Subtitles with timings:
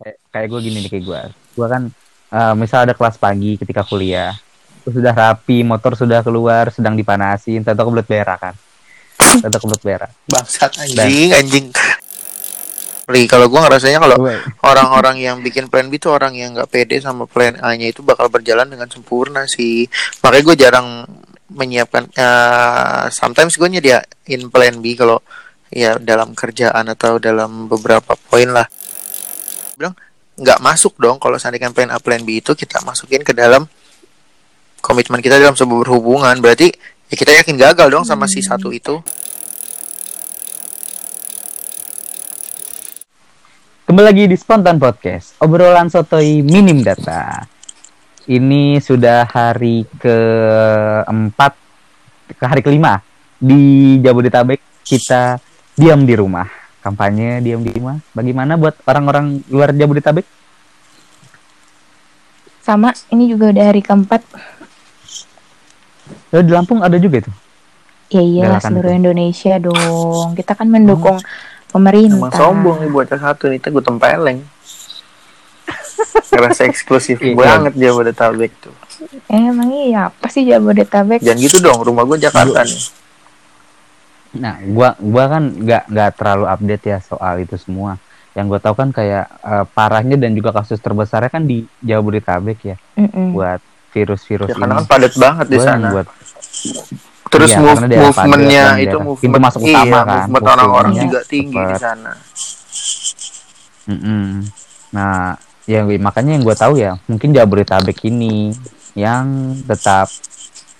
[0.00, 1.20] kayak, kayak gue gini nih kayak gue
[1.54, 1.82] gue kan
[2.34, 4.34] uh, misal ada kelas pagi ketika kuliah
[4.84, 8.54] terus sudah rapi motor sudah keluar sedang dipanasin tentu kebelet berak kan
[9.42, 11.66] tentu kebelet berak bangsat anjing Dan, anjing
[13.04, 14.16] kalau gue ngerasanya kalau
[14.64, 18.32] orang-orang yang bikin plan B itu orang yang nggak pede sama plan A-nya itu bakal
[18.32, 19.84] berjalan dengan sempurna sih.
[20.24, 20.88] Makanya gue jarang
[21.52, 22.08] menyiapkan.
[22.16, 25.20] Uh, sometimes gue nyediain plan B kalau
[25.68, 28.64] ya dalam kerjaan atau dalam beberapa poin lah.
[29.74, 29.94] Bilang
[30.34, 33.70] nggak masuk dong kalau seandainya plan A plan B itu kita masukin ke dalam
[34.82, 36.74] komitmen kita dalam sebuah hubungan berarti
[37.06, 38.98] ya kita yakin gagal dong sama si satu itu
[43.84, 47.46] Kembali lagi di Spontan Podcast, obrolan sotoi minim data.
[48.26, 51.52] Ini sudah hari keempat,
[52.32, 52.98] ke hari kelima
[53.38, 55.38] di Jabodetabek kita
[55.76, 56.63] diam di rumah.
[56.84, 57.96] Kampanye diam di rumah.
[58.12, 60.28] Bagaimana buat orang-orang luar Jabodetabek?
[62.60, 64.20] Sama, ini juga udah hari keempat.
[66.28, 67.32] Lalu di Lampung ada juga itu?
[68.12, 69.00] Ya iya, seluruh itu.
[69.00, 70.36] Indonesia dong.
[70.36, 72.30] Kita kan mendukung oh pemerintah.
[72.30, 74.38] Emang sombong nih buat satu nih, gue tempeleng.
[76.30, 77.34] Ngerasa eksklusif iya.
[77.34, 78.74] banget Jabodetabek tuh.
[79.26, 81.24] Eh, emang iya apa sih Jabodetabek?
[81.24, 83.03] Jangan gitu dong, rumah gue Jakarta nih.
[84.38, 87.98] Nah, gua gua kan nggak nggak terlalu update ya soal itu semua.
[88.34, 92.76] Yang gue tahu kan kayak uh, parahnya dan juga kasus terbesarnya kan di Jabodetabek ya.
[92.98, 93.28] Mm -mm.
[93.30, 93.60] Buat
[93.94, 94.62] virus-virus ya, ini.
[94.66, 95.88] Karena kan padat banget di sana.
[95.94, 96.06] Buat
[97.34, 100.26] Terus iya, move, movementnya itu movement masuk iya, utama kan.
[100.26, 101.70] Movement orang-orang juga tinggi cepet.
[101.70, 102.12] di sana.
[103.86, 104.26] Mm -mm.
[104.94, 108.52] Nah, yang makanya yang gue tahu ya mungkin Jabodetabek ini
[108.94, 110.12] yang tetap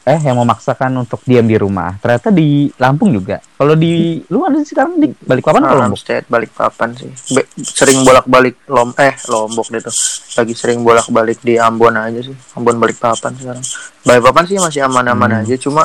[0.05, 1.97] eh yang memaksakan untuk diam di rumah.
[1.97, 3.41] Ternyata di Lampung juga.
[3.41, 5.97] Kalau di lu ada sekarang di Balikpapan atau Lombok?
[5.97, 7.11] State Balikpapan sih.
[7.33, 9.97] Be sering bolak-balik Lom eh Lombok deh tuh.
[10.37, 12.37] Lagi sering bolak-balik di Ambon aja sih.
[12.53, 13.65] Ambon Balikpapan sekarang.
[14.05, 15.43] Balikpapan sih masih aman-aman hmm.
[15.49, 15.83] aja cuma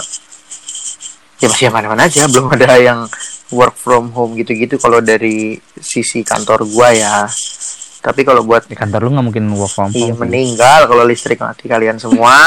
[1.40, 3.00] ya masih aman-aman aja belum ada yang
[3.56, 7.16] work from home gitu-gitu kalau dari sisi kantor gua ya
[8.00, 11.04] tapi kalau buat di kantor lu nggak mungkin work from iya, home iya meninggal kalau
[11.04, 12.36] listrik mati kalian semua.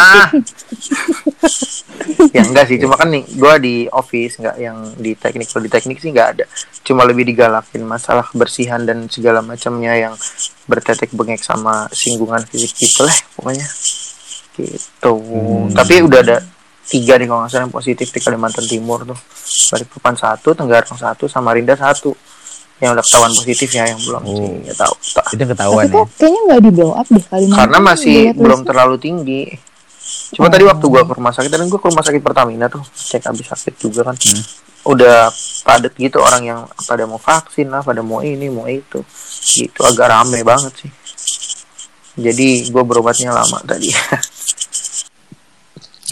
[2.32, 5.70] Ya enggak sih cuma kan nih gua di office nggak yang di teknik kalau di
[5.70, 6.44] teknik sih nggak ada.
[6.82, 10.14] Cuma lebih digalakin masalah kebersihan dan segala macamnya yang
[10.66, 13.66] bertetek bengek sama singgungan fisik gitu lah pokoknya.
[14.52, 15.12] Gitu.
[15.12, 15.72] Hmm.
[15.72, 16.36] tapi udah ada
[16.84, 19.18] tiga nih kalau nggak salah yang positif di Kalimantan Timur tuh.
[19.72, 22.16] Balikpapan satu Tenggarong satu Samarinda satu
[22.82, 24.34] yang udah ketahuan positif ya yang belum oh.
[24.34, 24.94] sih nggak tahu.
[25.14, 25.24] Tak.
[25.38, 26.04] itu ketahuan Tapi ya?
[26.18, 29.42] kayaknya nggak di blow up deh Kalimantan karena masih belum terlalu tinggi.
[30.34, 30.52] Cuma oh.
[30.52, 33.46] tadi waktu gua ke rumah sakit dan gua ke rumah sakit Pertamina tuh cek habis
[33.46, 34.18] sakit juga kan.
[34.18, 34.42] Hmm.
[34.82, 35.30] udah
[35.62, 36.60] padat gitu orang yang
[36.90, 38.98] pada mau vaksin lah pada mau ini mau itu.
[39.46, 40.90] Gitu agak rame banget sih.
[42.18, 43.88] Jadi gue berobatnya lama tadi.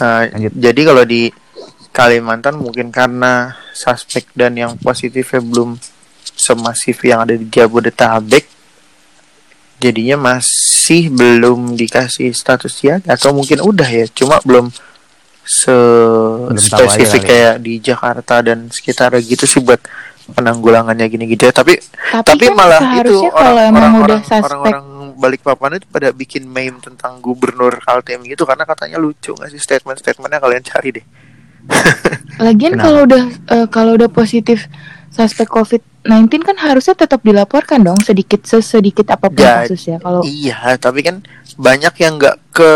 [0.01, 1.29] Nah, jadi kalau di
[1.93, 5.77] Kalimantan mungkin karena suspek dan yang positifnya belum
[6.41, 8.49] semasif yang ada di Jabodetabek,
[9.77, 14.73] jadinya masih belum dikasih status siaga atau mungkin udah ya, cuma belum
[15.41, 15.73] se
[16.57, 17.29] spesifik ya.
[17.29, 19.81] kayak di Jakarta dan sekitar gitu sih buat
[20.33, 21.53] penanggulangannya gini gitu ya.
[21.53, 21.77] Tapi
[22.13, 23.93] tapi, tapi kan malah itu orang-orang
[24.29, 24.85] orang-orang
[25.21, 29.61] balik papan itu pada bikin meme tentang gubernur Kaltim gitu karena katanya lucu nggak sih
[29.61, 31.05] statement-statementnya kalian cari deh.
[32.45, 33.23] Lagian kalau udah
[33.53, 34.65] uh, kalau udah positif
[35.11, 39.99] suspek COVID-19 kan harusnya tetap dilaporkan dong sedikit sesedikit apa pun ya, kasusnya.
[39.99, 41.19] Kalau Iya, tapi kan
[41.59, 42.71] banyak yang nggak ke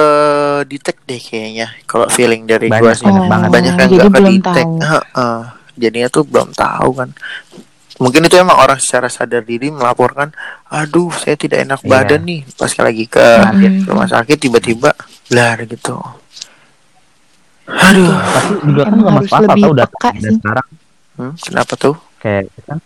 [0.68, 3.08] detect deh kayaknya kalau feeling dari banyak, gua sih.
[3.08, 4.72] Oh, banyak, banyak yang nggak ke detect.
[4.84, 5.42] Uh, uh,
[5.80, 7.10] jadinya tuh belum tahu kan.
[7.96, 10.36] Mungkin itu emang orang secara sadar diri melaporkan
[10.68, 11.88] aduh saya tidak enak iya.
[11.88, 13.88] badan nih pas lagi ke hmm.
[13.88, 14.92] rumah sakit tiba-tiba
[15.32, 15.96] blar gitu.
[17.72, 18.12] Aduh.
[18.12, 20.68] Tapi juga kan nggak masalah tau udah sekarang?
[21.16, 22.82] Hmm, kenapa tuh kayak kan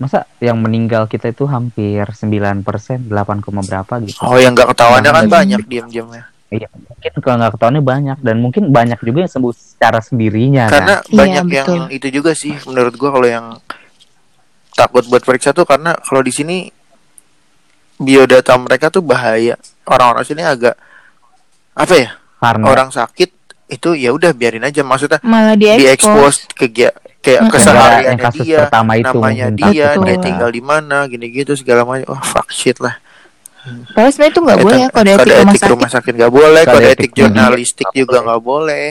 [0.00, 2.24] masa yang meninggal kita itu hampir 9%
[2.64, 3.12] 8,
[3.68, 4.16] berapa gitu.
[4.24, 6.24] Oh yang nggak ketahuannya kan banyak diam-diamnya.
[6.48, 10.72] Iya, mungkin kalau nggak ketahuannya banyak dan mungkin banyak juga yang sembuh secara sendirinya.
[10.72, 11.12] Karena kan?
[11.12, 13.46] banyak iya, yang itu juga sih menurut gua kalau yang
[14.72, 16.56] takut buat periksa tuh karena kalau di sini
[18.00, 19.60] biodata mereka tuh bahaya.
[19.84, 20.78] Orang-orang sini agak
[21.76, 22.10] apa ya
[22.40, 23.30] karena orang sakit
[23.68, 24.80] itu ya udah biarin aja.
[24.80, 26.70] Maksudnya malah di expose ke
[27.28, 30.04] kayak kesehariannya dia pertama itu namanya dia Betul.
[30.08, 32.96] dia tinggal di mana gini gitu segala macam oh fuck shit lah
[33.92, 35.72] Padahal sebenarnya itu nggak boleh ya kode etik, rumah, etik sakit.
[35.76, 38.86] rumah sakit nggak boleh, kode, kode etik, jurnalistik juga nggak boleh,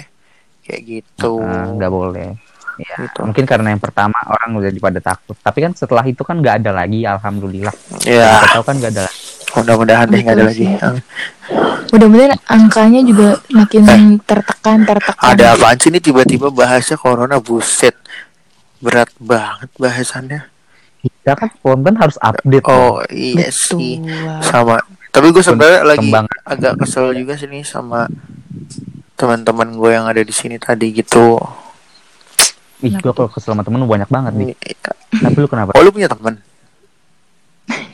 [0.61, 1.33] kayak gitu.
[1.73, 2.29] Nggak boleh.
[2.77, 3.25] Ya, gitu.
[3.25, 5.33] mungkin karena yang pertama orang udah pada takut.
[5.41, 7.73] Tapi kan setelah itu kan nggak ada lagi, alhamdulillah.
[8.05, 8.37] Ya.
[8.37, 9.05] Kita tahu kan nggak ada.
[9.57, 10.65] mudah-mudahan deh nggak ada lagi.
[10.69, 10.97] Eh,
[11.89, 13.83] Mudah-mudahan angkanya juga makin
[14.21, 15.23] tertekan, tertekan.
[15.23, 17.95] ada apaan sih ini tiba-tiba bahasnya corona buset
[18.77, 20.41] berat banget bahasannya
[20.97, 22.65] Kita kan konten harus update.
[22.67, 23.07] oh loh.
[23.09, 24.41] iya sih Betul.
[24.43, 24.75] sama
[25.09, 26.09] tapi gue sebenarnya lagi
[26.43, 28.05] agak kesel juga sih nih sama
[29.13, 31.37] teman-teman gue yang ada di sini tadi gitu
[32.77, 34.53] Ih, gue kalau kesel sama temen banyak banget nih.
[35.09, 35.73] Tapi lu kenapa?
[35.73, 36.37] oh lu punya teman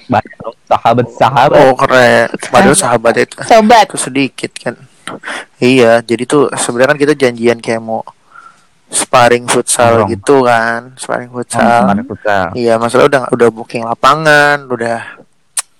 [0.03, 0.51] Banyak dong.
[0.67, 1.59] Sahabat, sahabat.
[1.63, 3.87] oh keren padahal sahabat itu Sobat.
[3.87, 4.75] itu sedikit kan
[5.59, 8.03] iya jadi tuh sebenarnya kan kita janjian kayak mau
[8.87, 10.09] sparring futsal Nongkrong.
[10.11, 15.19] gitu kan sparring Oh, futsal iya masalah udah udah booking lapangan udah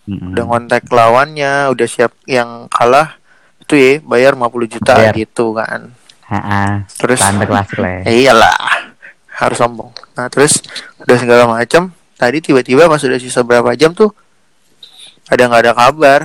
[0.04, 0.32] Mm-mm.
[0.32, 3.16] udah ngontak lawannya udah siap yang kalah
[3.58, 5.14] itu ya bayar 50 juta Bayar.
[5.14, 5.94] gitu kan
[6.26, 6.84] Ha-ha.
[6.92, 8.12] terus Standar klasik lah ya.
[8.28, 8.58] Iyalah
[9.34, 10.60] harus sombong nah terus
[11.00, 14.12] udah segala macam tadi tiba-tiba pas udah sisa berapa jam tuh
[15.26, 16.20] ada nggak ada kabar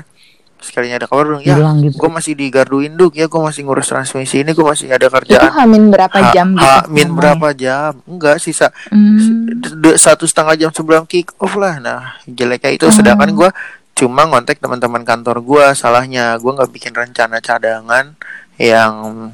[0.60, 1.94] sekalinya ada kabar dong ya gitu.
[1.96, 5.14] gue masih di gardu induk ya gue masih ngurus transmisi ini gue masih ada Itu
[5.14, 6.62] kerjaan hamin berapa Ha- jam gitu?
[6.62, 7.14] ha- min namanya?
[7.14, 9.62] berapa jam enggak sisa Hmm.
[9.94, 12.92] satu setengah jam sebelum kick off lah nah jeleknya itu Oh.
[12.92, 13.50] sedangkan gue
[13.94, 18.14] cuma ngontek teman-teman kantor gue salahnya gue nggak bikin rencana cadangan
[18.56, 19.30] yang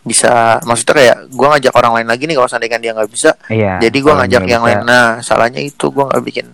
[0.00, 3.80] bisa maksudnya kayak gue ngajak orang lain lagi nih kalau seandainya dia nggak bisa Iya.
[3.80, 6.46] jadi gue ngajak yang bisa, lain nah salahnya itu gue nggak bikin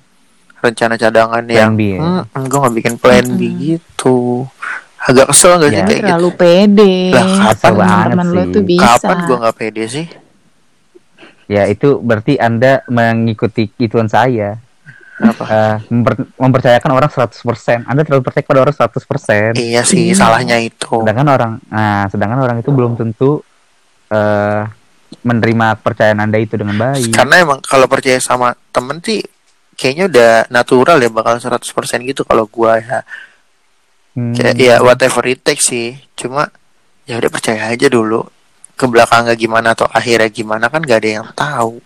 [0.61, 2.01] rencana cadangan Plan yang B ya?
[2.01, 3.59] hmm, gue nggak bikin plan B Mm-mm.
[3.67, 4.45] gitu
[5.01, 5.85] agak kesel gak sih Ya.
[5.85, 6.97] kayak gitu Terlalu pede.
[7.11, 7.25] Lah,
[8.27, 8.53] lo sih.
[8.53, 8.85] tuh bisa.
[8.95, 10.07] kapan gue nggak pede sih
[11.47, 14.61] Ya itu berarti anda mengikuti ituan saya.
[15.19, 17.85] apa Eh, memper- mempercayakan orang 100%.
[17.85, 19.53] Anda terlalu percaya pada orang 100%.
[19.55, 20.17] iya sih Iya.
[20.17, 23.45] salahnya itu Sedangkan orang, nah, sedangkan orang itu belum tentu
[24.09, 24.65] eh
[25.21, 27.11] menerima kepercayaan anda itu dengan baik.
[27.11, 29.21] karena emang kalau percaya sama temen sih
[29.81, 31.65] kayaknya udah natural ya bakal 100%
[32.05, 33.01] gitu kalau gua ya
[34.11, 34.35] Hmm.
[34.35, 36.51] kayak ya whatever it takes sih cuma
[37.07, 38.27] ya udah percaya aja dulu
[38.75, 41.79] ke belakangnya gimana atau akhirnya gimana kan gak ada yang tahu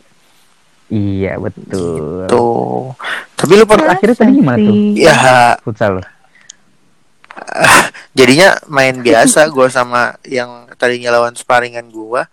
[0.88, 2.24] Iya betul.
[2.24, 2.96] tuh
[3.34, 4.74] tapi lu pernah akhirnya tadi gimana tuh?
[4.96, 5.16] Ya
[5.60, 6.00] Futsal.
[8.12, 12.24] jadinya main biasa gua sama yang tadinya lawan sparingan gua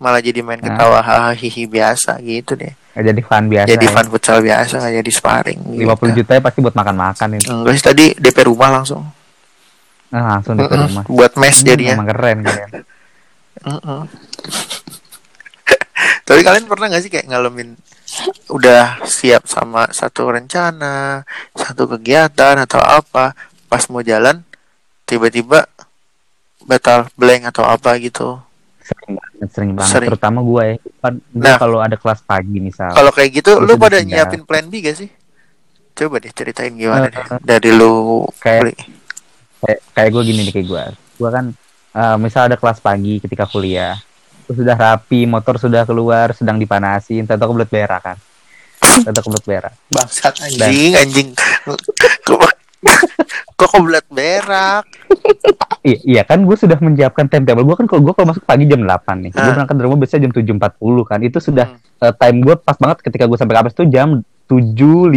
[0.00, 3.68] malah jadi main ketawa hahaha hihi biasa gitu deh Nggak jadi fun biasa.
[3.68, 3.90] jadi ya.
[3.90, 7.46] fun futsal biasa nggak jadi sparring 50 juta ya pasti buat makan-makan itu.
[7.46, 9.04] enggak sih tadi DP rumah langsung
[10.10, 10.80] Nah, langsung di Mm-mm.
[10.90, 11.02] rumah.
[11.06, 12.68] buat mes Hmm, jadinya Emang keren keren.
[13.62, 14.00] Mm-mm.
[16.26, 17.74] Tapi kalian pernah gak sih kayak ngalamin
[18.48, 23.32] udah siap sama satu rencana, satu kegiatan atau apa,
[23.66, 24.42] pas mau jalan
[25.04, 25.66] tiba-tiba
[26.60, 28.38] batal blank atau apa gitu.
[28.90, 29.92] Sering banget, sering banget.
[29.92, 30.08] Sering.
[30.10, 30.74] Terutama gue ya.
[30.98, 31.56] Kan Nah.
[31.56, 32.90] kalau ada kelas pagi misal.
[32.90, 34.06] Kalau kayak gitu Itu lu pada siap.
[34.06, 35.10] nyiapin plan B gak sih?
[35.92, 38.74] Coba deh ceritain gimana Eh, deh dari lu kayak- beli.
[39.60, 40.84] kayak kayak gue gini nih kayak gue
[41.18, 41.44] gue kan
[41.92, 44.00] eh, misal ada kelas pagi ketika kuliah
[44.42, 48.16] terus sudah rapi motor sudah keluar sedang dipanasin tahu kebelet berak kan
[49.04, 51.28] tahu kebelet berak bangsat anjing anjing.
[53.54, 54.84] Kok kebelet berak?
[55.80, 58.80] iya, iya kan gue sudah menyiapkan timetable gue kan kalau gue kalau masuk pagi jam
[58.80, 58.88] 8
[59.18, 59.52] nih gue Ah.
[59.54, 60.56] berangkat dari rumah biasanya jam 7.40
[61.04, 62.02] kan itu sudah Hmm.
[62.02, 64.08] eh, time gue pas banget ketika gue sampai kampus itu jam
[64.46, 65.12] 7.55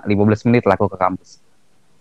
[0.00, 0.04] 15
[0.44, 1.38] menit lah aku ke kampus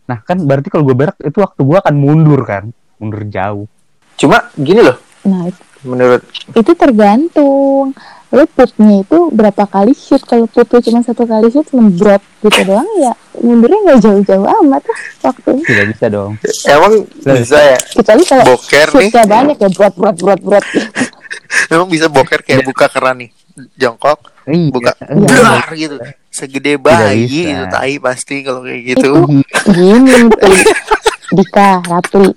[0.03, 3.65] nah kan berarti kalau gue berak itu waktu gue akan mundur kan mundur jauh
[4.13, 4.93] Cuma gini loh,
[5.23, 5.49] Nah,
[5.81, 7.97] menurut itu tergantung.
[8.33, 10.25] Lo pupnya itu berapa kali shoot?
[10.25, 13.13] Kalau lo cuma satu kali shoot, membrot gitu doang ya.
[13.37, 15.63] Mundurnya nggak jauh-jauh amat lah waktunya.
[15.63, 16.33] tidak bisa dong
[16.65, 20.65] emang bisa ya Kecuali kalau boker nih shootnya banyak ya, brot, brot, brot, brot.
[21.69, 23.29] Emang bisa boker kayak buka keran nih
[23.77, 24.17] jongkok
[24.49, 25.29] iya buka Iya.
[25.29, 25.95] dar gitu
[26.27, 29.11] segede bayi itu tai pasti kalau kayak gitu
[29.69, 30.57] Gini tuh,
[31.37, 32.29] Dika, Rapli.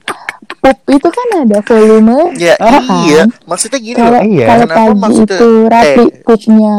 [0.67, 2.35] Pup itu kan ada volume.
[2.35, 2.83] ya kan?
[3.01, 4.47] iya maksudnya gini Kalau loh Iya.
[4.49, 6.11] kalau pagi maksudnya- itu Rapli eh.
[6.21, 6.77] pupnya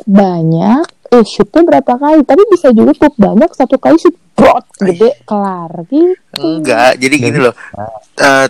[0.00, 2.20] banyak, eh shootnya berapa kali?
[2.22, 6.10] Tapi bisa juga pup banyak satu kali shoot brot gede kelar gitu.
[6.36, 7.54] enggak jadi gini loh
[8.16, 8.46] Eh,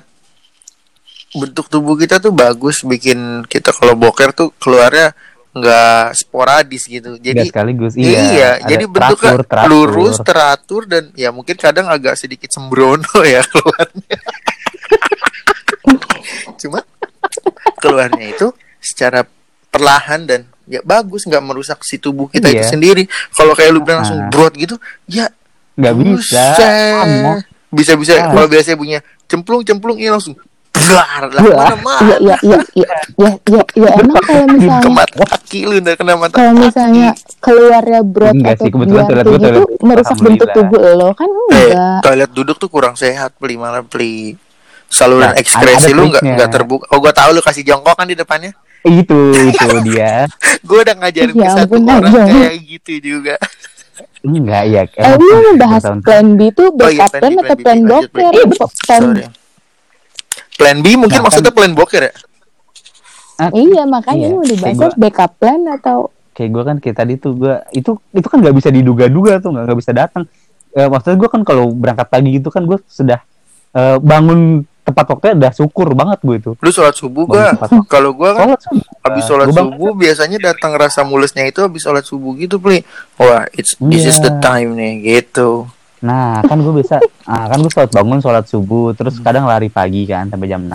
[1.30, 5.12] bentuk tubuh kita tuh bagus bikin kita kalau boker tuh keluarnya
[5.50, 9.68] nggak sporadis gitu jadi sekaligus Iya, iya, jadi bentuknya teratur, teratur.
[9.70, 14.18] lurus, teratur dan ya mungkin kadang agak sedikit sembrono ya keluarnya.
[16.58, 16.82] Cuma
[17.82, 18.46] keluarnya itu
[18.78, 19.22] secara
[19.68, 22.68] perlahan dan ya bagus nggak merusak si tubuh kita itu Iya.
[22.68, 23.04] sendiri.
[23.30, 24.28] Kalau kayak lu bilang langsung Ah.
[24.28, 25.30] brot gitu, ya
[25.74, 26.44] nggak bisa.
[27.68, 28.32] Bisa bisa Ah.
[28.32, 30.36] kalau biasanya bunyinya cemplung cemplung ini langsung
[30.70, 32.00] Blar, lah Wah, mana-mana.
[32.00, 32.88] iya iya iya iya
[33.18, 37.08] iya iya iya emang kalau Ke misalnya mata kaki lu udah kena mata kalau misalnya
[37.40, 41.56] keluarnya brot Enggak atau sih, kebetulan toilet gua toilet merusak bentuk tubuh lo kan Eh,
[41.66, 44.38] enggak toilet duduk tuh kurang sehat, beli malah beli
[44.88, 46.84] saluran Nah, ekskresi lu nggak nggak terbuka.
[46.88, 48.52] Oh, gua tahu lu kasih jongkok kan di depannya.
[48.80, 50.24] itu itu dia
[50.62, 52.40] Gue udah ngajarin Ya ke satu ampun, orang Najong.
[52.40, 53.34] kayak gitu juga.
[54.20, 57.54] enggak ya eh lu membahas tahun plan B itu Oh iya, backup plan B, atau
[57.54, 57.60] B.
[57.60, 58.56] plan Lanjut, boker Bli.
[58.80, 59.02] plan.
[60.56, 62.12] Plan B mungkin Nah, kan- maksudnya plan boker ya?
[63.52, 65.98] iya makanya Iya, mau dibahas gua- backup plan atau
[66.32, 69.64] kayak gue kan kayak tadi tuh gue itu itu kan nggak bisa diduga-duga tuh nggak
[69.64, 70.22] nggak bisa datang
[70.72, 73.18] eh, maksudnya gue kan kalau berangkat pagi gitu kan gue sudah
[73.72, 77.60] eh, bangun tepat waktunya udah syukur banget gue itu Lu sholat subuh gak?
[77.86, 81.80] Kalau gua kan sholat subuh habis sholat Gua subuh biasanya datang rasa mulusnya itu habis
[81.80, 82.80] sholat subuh gitu, Pli.
[83.16, 84.40] Wah, it's this is the Iya.
[84.40, 85.68] time nih gitu.
[85.98, 90.02] nah kan gue bisa ah, kan gue sholat bangun sholat subuh terus kadang lari pagi
[90.04, 90.70] kan sampai jam 6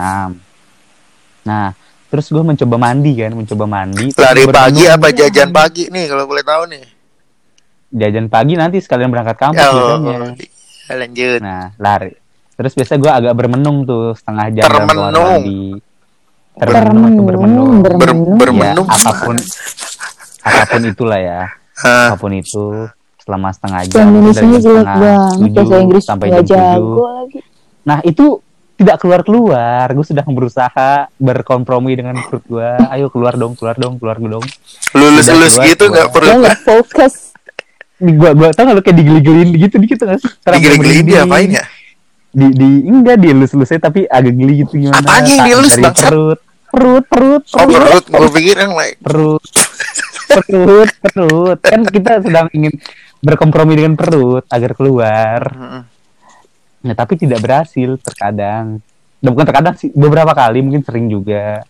[1.42, 1.72] nah
[2.06, 6.40] terus gue mencoba mandi kan mencoba mandi Lari pagi apa jajan pagi nih kalau boleh
[6.40, 6.84] tahu nih?
[7.90, 11.38] jajan pagi nanti sekalian berangkat kampus Oh, biasanya iya, lanjut.
[11.40, 12.12] nah lari
[12.54, 15.10] terus biasa gue agak bermenung tuh setengah jam Termenung.
[16.54, 17.68] termenung atau bermenung.
[17.76, 18.38] Ber- bermenung.
[18.38, 19.36] Bermenung ya, apa pun
[20.40, 21.40] apa pun itulah ya.
[22.06, 22.86] Apa pun itu
[23.18, 27.40] selama setengah jam dari setengah tujuh Inggris sampai nggak jam tujuh.
[27.82, 28.38] nah itu
[28.74, 33.98] tidak keluar keluar gue sudah berusaha berkompromi dengan perut gue ayo keluar dong keluar dong
[33.98, 34.44] keluar dong.
[34.92, 36.30] Lulus-lulus Udah, gitu gua- nggak perlu.
[36.38, 37.14] Nggak fokus
[37.94, 40.30] di gua gua tau gak lu kayak digeli-gelin gitu gitu nggak sih?
[40.38, 41.06] Terang Digeli-geli merinding.
[41.08, 41.62] dia apain ya?
[42.34, 44.98] Di di enggak di elus-elusnya tapi agak geli gitu gimana.
[44.98, 46.10] Apanya yang dielus, dari bangsat?
[46.10, 46.40] perut
[46.74, 48.02] perut perut Oh perut.
[48.02, 48.96] perut, gue pikir yang lain.
[48.98, 49.42] perut
[50.26, 51.58] perut perut.
[51.62, 52.74] Kan kita sedang ingin
[53.22, 55.40] berkompromi dengan perut agar keluar.
[56.82, 58.82] Nah tapi tidak berhasil terkadang.
[59.22, 61.62] Dan bukan terkadang sih beberapa kali mungkin sering juga.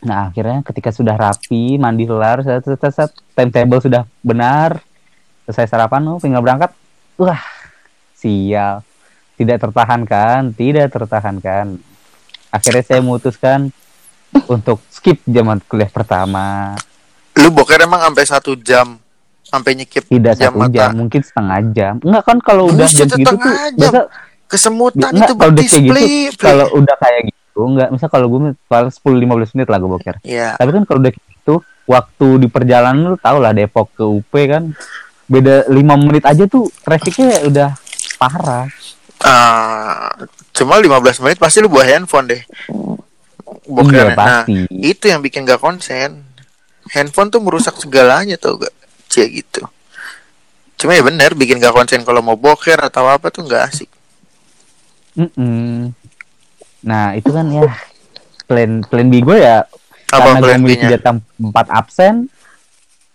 [0.00, 4.80] Nah akhirnya ketika sudah rapi mandi kelar set, set, set, set, timetable sudah benar
[5.44, 6.72] selesai sarapan oh tinggal berangkat.
[7.20, 7.44] Wah
[8.16, 8.80] sial
[9.34, 11.78] tidak tertahankan tidak tertahankan.
[12.54, 13.74] Akhirnya saya memutuskan
[14.46, 16.74] untuk skip zaman kuliah pertama.
[17.38, 18.98] Lu boker emang sampai satu jam,
[19.42, 21.94] sampai nyekip tidak jam satu jam mungkin setengah jam.
[22.02, 23.78] Enggak kan kalau udah jam segitu tuh jam.
[23.78, 24.00] biasa
[24.44, 27.88] Kesemutan enggak itu kalau udah kayak gitu kalau udah kayak gitu enggak.
[27.90, 30.16] Misal kalau gue paling 10 15 menit lah gue boker.
[30.22, 31.54] Ya, tapi kan kalau udah gitu
[31.90, 34.70] waktu di perjalanan lu tau lah Depok ke UP kan.
[35.26, 35.74] Beda 5
[36.06, 37.74] menit aja tuh trafficnya udah
[38.20, 38.68] parah
[39.24, 40.12] ah,
[40.52, 42.42] cuma 15 menit pasti lu bawa handphone deh.
[42.44, 44.06] iya Boker.
[44.12, 46.20] Nah, pasti itu yang bikin gak konsen.
[46.92, 48.74] Handphone tuh merusak segalanya tau gak?
[49.08, 49.64] Cia gitu.
[50.76, 53.88] Cuma ya bener bikin gak konsen kalau mau boker atau apa tuh gak asik.
[55.14, 55.94] Mm-mm.
[56.82, 57.70] nah itu kan ya
[58.50, 59.62] plan plan B gue ya
[60.10, 60.98] Apa karena gue memiliki B-nya?
[60.98, 62.14] jatah 4 absen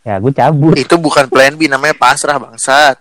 [0.02, 2.98] ya gue cabut Itu bukan plan B namanya pasrah bangsat.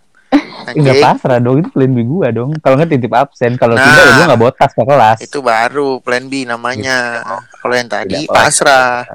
[0.69, 2.53] Enggak pasrah dong, itu plan B gua dong.
[2.61, 3.83] Kalau nggak titip absen, kalau Nah.
[3.83, 5.19] tidak ya gua nggak botas ke kelas.
[5.25, 7.25] Itu baru plan B namanya.
[7.57, 9.09] Kalau yang tadi Tidak pasrah.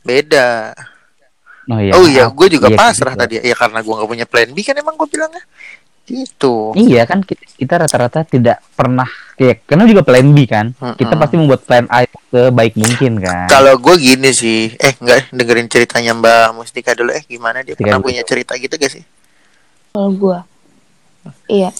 [0.00, 0.72] Beda.
[1.66, 3.20] Oh iya, oh iya, gue juga Iya, pasrah gitu.
[3.20, 3.34] tadi.
[3.42, 5.42] Ya karena gue nggak punya plan B kan emang gue bilangnya.
[6.06, 6.70] Gitu.
[6.72, 10.70] Iya kan kita, kita rata-rata tidak pernah kayak karena juga plan B kan.
[10.70, 11.18] Kita Mm-mm.
[11.18, 13.50] pasti membuat plan A sebaik mungkin kan.
[13.50, 17.10] Kalau gue gini sih, eh enggak dengerin ceritanya Mbak Mustika dulu.
[17.10, 18.06] Eh gimana dia Mustika pernah dulu.
[18.06, 19.02] punya cerita gitu gak sih?
[19.96, 20.38] Kalau gua
[21.48, 21.72] iya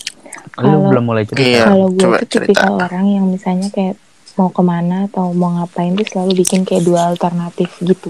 [0.56, 1.44] Lu kalau- belum mulai cerita.
[1.44, 2.48] Iya, kalau gue coba tuh cerita.
[2.48, 3.94] tipikal orang yang misalnya kayak
[4.34, 8.08] mau ke mana atau mau ngapain tuh selalu bikin kayak dua alternatif gitu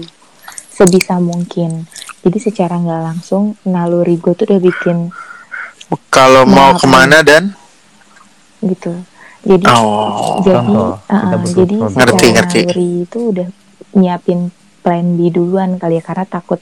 [0.69, 1.85] sebisa mungkin
[2.19, 4.97] jadi secara nggak langsung naluri gue tuh udah bikin
[6.09, 7.51] Kalau mau Mau ke mana dan?
[8.59, 8.91] gitu
[9.41, 10.89] jadi Oh, jadi contoh.
[10.99, 11.87] butuh jadi contoh.
[11.89, 12.59] secara Ngerti, ngerti.
[12.61, 13.47] naluri itu udah
[13.93, 14.39] nyiapin
[14.81, 16.59] plan B duluan kali ya karena takut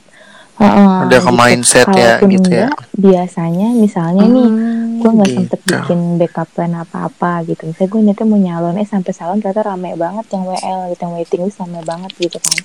[0.56, 2.68] uh-uh, Udah ke mindset ya, gitu ya.
[2.96, 4.48] biasanya misalnya nih
[4.96, 5.36] gue nggak gitu.
[5.38, 7.68] sempet bikin backup plan apa-apa gitu.
[7.68, 11.14] Misalnya gue niatnya mau nyalon eh sampai salon ternyata rame banget yang WL gitu yang
[11.14, 12.56] waiting list rame banget gitu kan.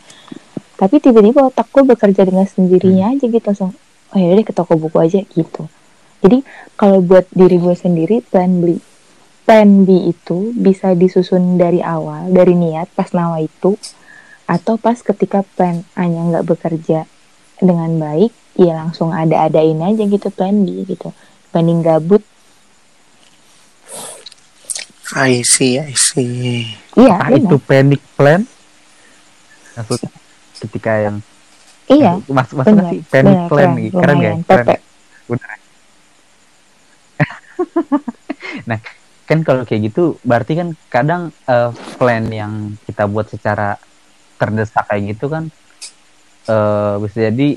[0.79, 3.71] Tapi tiba-tiba otak gue bekerja dengan sendirinya aja gitu langsung
[4.11, 5.67] oh ya deh ke toko buku aja gitu.
[6.21, 6.45] Jadi
[6.79, 8.79] kalau buat diri gue sendiri plan B
[9.43, 13.75] plan B itu bisa disusun dari awal dari niat pas nawa itu
[14.47, 17.09] atau pas ketika plan A nya nggak bekerja
[17.61, 21.13] dengan baik ya langsung ada-adain aja gitu plan B gitu
[21.53, 22.25] banding gabut
[25.11, 26.71] I see, I see.
[26.95, 28.47] iya Ah, itu panic plan.
[29.75, 29.99] Maksud
[30.63, 31.17] ketika yang
[31.91, 34.79] iya mas maksudnya sih panic benar plan keren nih, keren ya, lumayan keren.
[35.27, 35.49] Bener.
[38.71, 38.79] nah,
[39.27, 43.75] kan kalau kayak gitu berarti kan kadang eh, plan yang kita buat secara
[44.39, 45.51] terdesak kayak gitu kan
[46.43, 47.49] eh bisa jadi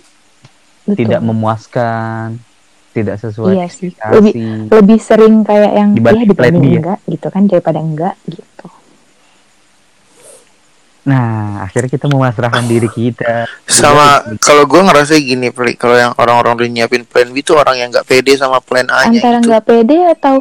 [0.85, 0.97] Betul.
[0.99, 2.37] tidak memuaskan
[2.91, 3.91] tidak sesuai Iya sih.
[3.91, 4.13] ekspektasi.
[4.15, 4.33] Lebih
[4.71, 6.79] lebih sering kayak yang Dibanding ya dibanding B ya?
[6.79, 8.67] enggak gitu kan daripada enggak gitu.
[11.05, 13.45] Nah, akhirnya kita memasrahkan diri kita.
[13.69, 17.89] sama kalau gue ngerasa gini kalau yang orang-orang udah nyiapin plan B itu orang yang
[17.91, 20.35] nggak pede sama plan A nya Antara gitu nggak pede atau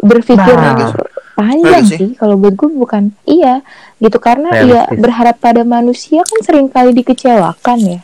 [0.00, 0.92] berpikir Nah.
[1.36, 1.98] Panjang sih.
[1.98, 3.60] sih kalau buat gue bukan iya
[3.98, 4.98] gitu karena ya Realistis.
[4.98, 8.00] berharap pada manusia kan sering kali dikecewakan ya.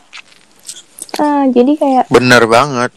[1.13, 2.91] Nah, jadi kayak bener banget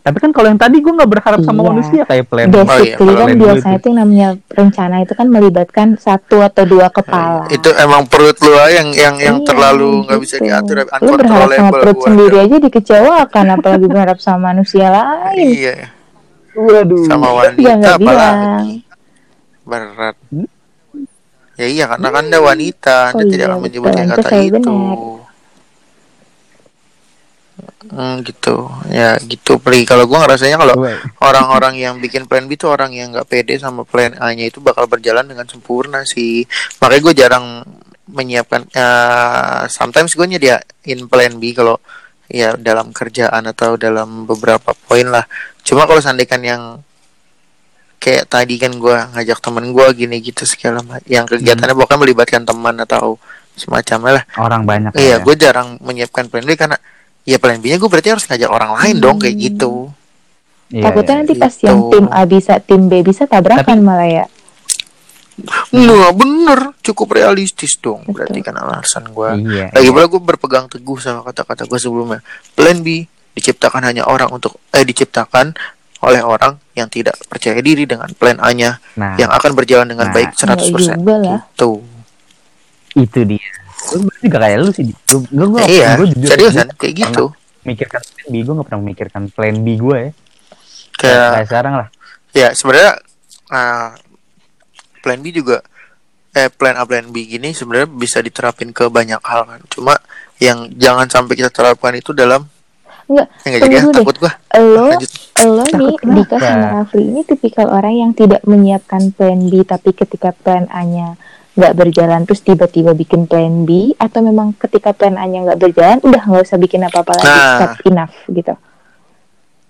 [0.00, 1.68] Tapi kan kalau yang tadi gue nggak berharap sama Iya.
[1.68, 2.46] manusia kayak plan.
[2.48, 2.66] Oh iya,
[2.98, 3.78] basically kan biasanya itu.
[3.78, 7.46] itu yang namanya rencana itu kan melibatkan satu atau dua kepala.
[7.48, 10.44] itu emang perut lu aja yang yang yang Iya, terlalu nggak bisa gitu.
[10.44, 15.46] diatur Lu berharap sama perut buat- sendiri aja dikecewakan, apalagi berharap sama manusia lain.
[15.54, 15.74] iya
[16.52, 17.06] Waduh.
[17.06, 18.66] sama Ya wanita nggak bilang.
[19.62, 20.16] Apalagi berat
[21.52, 23.98] ya iya karena kan ada wanita anda Oh tidak iya, akan menyebut betul.
[23.98, 24.98] yang Itu kata itu benar.
[27.84, 28.56] Hmm, gitu
[28.88, 32.90] ya gitu Pri kalau gua ngerasanya kalau Gue- orang-orang yang bikin plan B itu orang
[32.90, 36.48] yang nggak pede sama plan A-nya itu bakal berjalan dengan sempurna sih.
[36.80, 37.46] Makanya gue jarang
[38.08, 38.66] menyiapkan.
[38.72, 40.64] eh, sometimes gue nyediain
[41.06, 41.76] plan B kalau
[42.26, 45.28] ya dalam kerjaan atau dalam beberapa poin lah.
[45.60, 46.80] Cuma kalau sandikan yang
[48.02, 51.06] kayak tadi kan gue ngajak temen gue gini gitu segala macam.
[51.06, 53.14] Yang kegiatannya bukan melibatkan teman atau
[53.54, 54.24] semacamnya lah.
[54.42, 54.90] orang banyak.
[54.98, 55.24] Iya, ya.
[55.24, 56.74] gue jarang menyiapkan plan B karena
[57.22, 59.44] ya plan B-nya gue berarti harus ngajak orang lain dong kayak Hmm.
[59.46, 59.72] gitu.
[60.72, 61.68] Iya, Takutnya nanti pas gitu.
[61.68, 64.24] yang tim A bisa, tim B bisa tabrakan malah ya.
[65.72, 68.04] Nggak bener, cukup realistis dong.
[68.04, 68.12] Betul.
[68.18, 69.30] Berarti kan alasan gue.
[69.48, 69.66] Iya.
[69.72, 69.92] Lagi iya.
[69.94, 72.20] pula gue berpegang teguh sama kata-kata gue sebelumnya.
[72.56, 75.56] Plan B diciptakan hanya orang untuk eh diciptakan
[76.02, 80.14] oleh orang yang tidak percaya diri dengan plan A-nya Nah, yang akan berjalan dengan Nah.
[80.14, 80.98] baik 100%.
[80.98, 81.40] juga lah.
[81.48, 81.70] Gitu.
[82.94, 83.48] itu dia.
[83.88, 84.84] Gue juga kayak lu sih.
[85.08, 87.24] Gue gue Eh, iya, gue jujur seriusan gue kayak gitu.
[87.62, 90.10] Mikirkan plan B, gue gak pernah memikirkan plan B gue ya.
[90.92, 91.88] Kayak Kayak sekarang lah.
[92.32, 92.92] ya sebenarnya
[93.48, 93.96] ah,
[95.00, 95.64] plan B juga
[96.32, 99.60] eh plan A plan B gini sebenarnya bisa diterapin ke banyak hal kan.
[99.68, 99.96] Cuma
[100.36, 102.44] yang jangan sampai kita terapkan itu dalam
[103.12, 104.00] Enggak, ya nggak jadi tunggu ya, dulu deh.
[104.00, 104.32] takut gua.
[104.56, 105.10] Lo, Lanjut.
[105.42, 110.32] lo nih, Dika sama Rafli ini tipikal orang yang tidak menyiapkan plan B, tapi ketika
[110.32, 111.20] plan A-nya
[111.52, 116.22] nggak berjalan, terus tiba-tiba bikin plan B, atau memang ketika plan A-nya nggak berjalan, udah
[116.24, 117.56] nggak usah bikin apa-apa lagi, Nah.
[117.60, 118.54] stop enough gitu.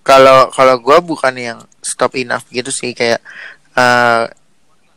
[0.02, 3.18] Kalau kalau gua bukan yang stop enough gitu sih kayak
[3.74, 4.24] eh,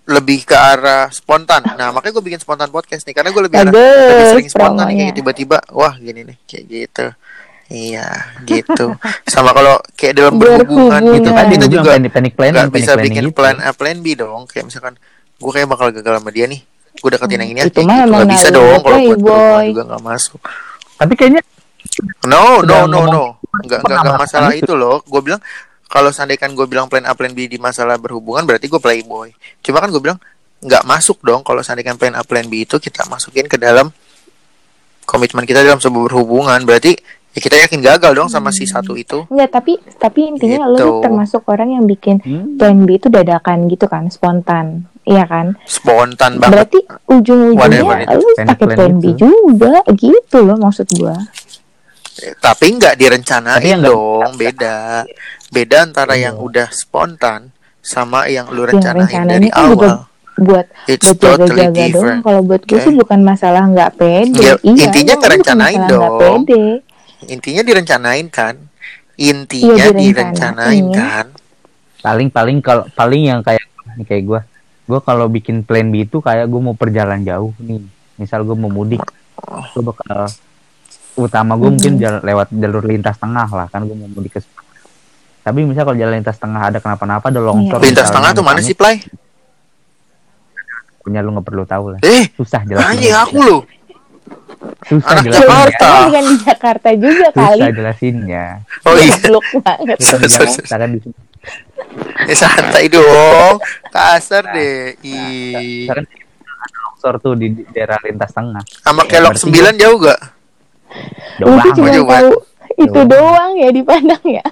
[0.05, 1.65] lebih ke arah spontan.
[1.65, 4.95] Nah makanya gue bikin spontan podcast nih karena gue lebih arah lebih sering spontan nih
[5.10, 7.05] kayak tiba-tiba wah gini nih kayak gitu.
[7.65, 8.06] Iya
[8.45, 8.93] gitu.
[9.25, 11.30] Sama kalau kayak dalam berhubungan gitu.
[11.34, 13.38] Kan kita juga panic, panic planning, panic bisa planning bikin gitu.
[13.38, 14.45] plan A plan B dong.
[14.45, 14.93] Kayak misalkan
[15.41, 16.62] gue kayak bakal gagal sama dia nih.
[16.95, 20.04] Gue deketin yang ini Itu mah gitu nggak bisa dong kalau buat berhubungan juga nggak
[20.06, 20.39] masuk.
[20.95, 21.41] Tapi kayaknya
[22.30, 23.23] no no no no.
[23.65, 25.01] Nggak nggak nggak masalah itu loh.
[25.10, 25.41] Gue bilang
[25.89, 29.30] kalau seandainya gue bilang plan A plan B di masalah berhubungan berarti gue playboy
[29.62, 30.17] cuma kan gue bilang
[30.60, 33.93] nggak masuk dong kalau seandainya plan A plan B itu kita masukin ke dalam
[35.06, 36.60] komitmen kita dalam sebuah berhubungan.
[36.65, 36.97] Berarti
[37.35, 40.87] ya kita yakin gagal dong sama si satu itu Enggak, tapi tapi intinya lo Gitu.
[40.87, 44.87] nih termasuk orang yang bikin hmm, plan B itu dadakan gitu kan, spontan.
[45.03, 45.53] Iya kan?
[45.61, 49.19] spontan banget Berarti ujung-ujungnya lo pakai plan plan B itu.
[49.21, 51.13] juga gitu loh maksud gua.
[52.39, 55.03] tapi nggak direncanain Tapi yang dong beda
[55.51, 56.31] beda antara Iya.
[56.31, 61.05] yang udah spontan sama yang lu Yang rencanain rencanainnya dari kan juga awal buat it's
[61.05, 61.87] buat totally jaga-jaga doang.
[61.87, 62.83] different Kalau buat gue Oke.
[62.83, 64.35] sih bukan masalah nggak pede.
[64.35, 66.19] Ya, iya, intinya ngerencanain nggak dong.
[66.43, 66.65] pede.
[67.27, 68.55] Intinya direncanain kan?
[69.15, 70.83] Intinya Iya, direncanain.
[70.83, 70.85] direncanain.
[70.91, 71.25] kan?
[71.99, 73.63] Paling paling kalau paling yang kayak
[73.95, 74.39] nih kayak gue
[74.85, 77.81] gue kalau bikin plan B itu kayak gue mau perjalanan jauh nih.
[78.15, 79.01] Misal gue mau mudik
[79.71, 80.31] gue bakal
[81.15, 82.01] utama gue mungkin Mhm.
[82.01, 84.41] jal- lewat jalur lintas tengah lah kan gue mau mudik ke
[85.41, 87.85] tapi misal kalau jalan lintas tengah ada kenapa-napa ada longsor Iya.
[87.85, 88.97] lintas misalnya, tengah tuh mana sih play?
[90.99, 91.99] Punya lu nggak perlu tahu lah.
[92.01, 93.61] Eh susah jelasin anjing aku loh
[94.85, 95.41] susah anak jelasinnya.
[95.41, 95.85] Jakarta.
[95.85, 97.59] Kan bukan di Jakarta juga kali.
[97.59, 98.45] susah jelasinnya.
[98.83, 99.15] Oh iya.
[99.17, 99.97] Goblok banget.
[99.97, 101.19] Bukan di sini.
[102.25, 103.55] Eh, santai dong.
[103.87, 105.85] Kasar deh ih.
[105.85, 108.63] Misalkan ada longsor tuh di daerah lintas tengah.
[108.81, 110.19] Sama Ya, kelok sembilan jauh gak
[111.37, 111.73] jauh banget.
[111.75, 112.31] cuma jauh tahu
[112.77, 114.45] itu doang ya dipandang ya.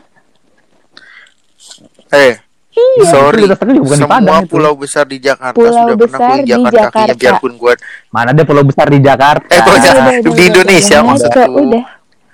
[2.14, 2.38] eh
[2.74, 3.06] Iya.
[3.06, 4.50] sorry bukan di semua Padang itu.
[4.50, 7.22] pulau besar di Jakarta Pulau sudah pernah besar gue di injakan kakinya Jakarta.
[7.22, 7.74] biarpun gue
[8.10, 10.10] mana ada pulau besar di Jakarta Eh, pulau Udah, Jakarta.
[10.10, 11.38] udah, udah, di Indonesia udah, maksudku.
[11.38, 11.84] udah, Udah.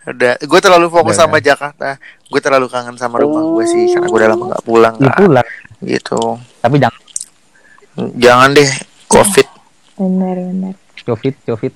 [0.09, 4.05] udah gue terlalu fokus Udah, sama Jakarta gue terlalu kangen sama rumah gue sih karena
[4.05, 5.47] gue udah lama gak pulang kan pulang
[5.81, 6.19] gitu
[6.57, 6.99] tapi jangan
[8.15, 8.69] Jangan deh
[9.05, 9.47] covid.
[9.97, 10.73] bener bener
[11.03, 11.73] covid covid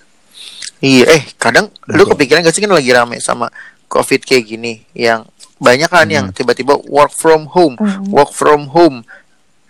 [0.79, 3.47] Iya, eh kadang lu kepikiran gak sih kan lagi rame sama
[3.85, 5.23] covid kayak gini yang
[5.63, 6.35] banyak kan yang Hmm.
[6.35, 8.03] tiba-tiba work from home, Hmm.
[8.09, 9.07] work from home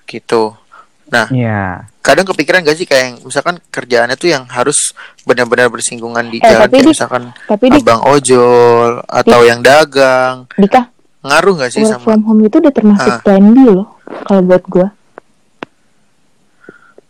[0.04, 0.58] gitu.
[1.06, 6.26] Nah, ya kadang kepikiran gak sih kayak yang misalkan kerjaannya tuh yang harus benar-benar bersinggungan
[6.28, 10.90] di Eh, jalan tapi kayak di- misalkan tapi di abang ojol atau yang dagang Dika
[11.22, 13.22] ngaruh gak sih work sama from home itu udah termasuk Ah.
[13.22, 13.88] plan B loh
[14.26, 14.88] kalau buat gua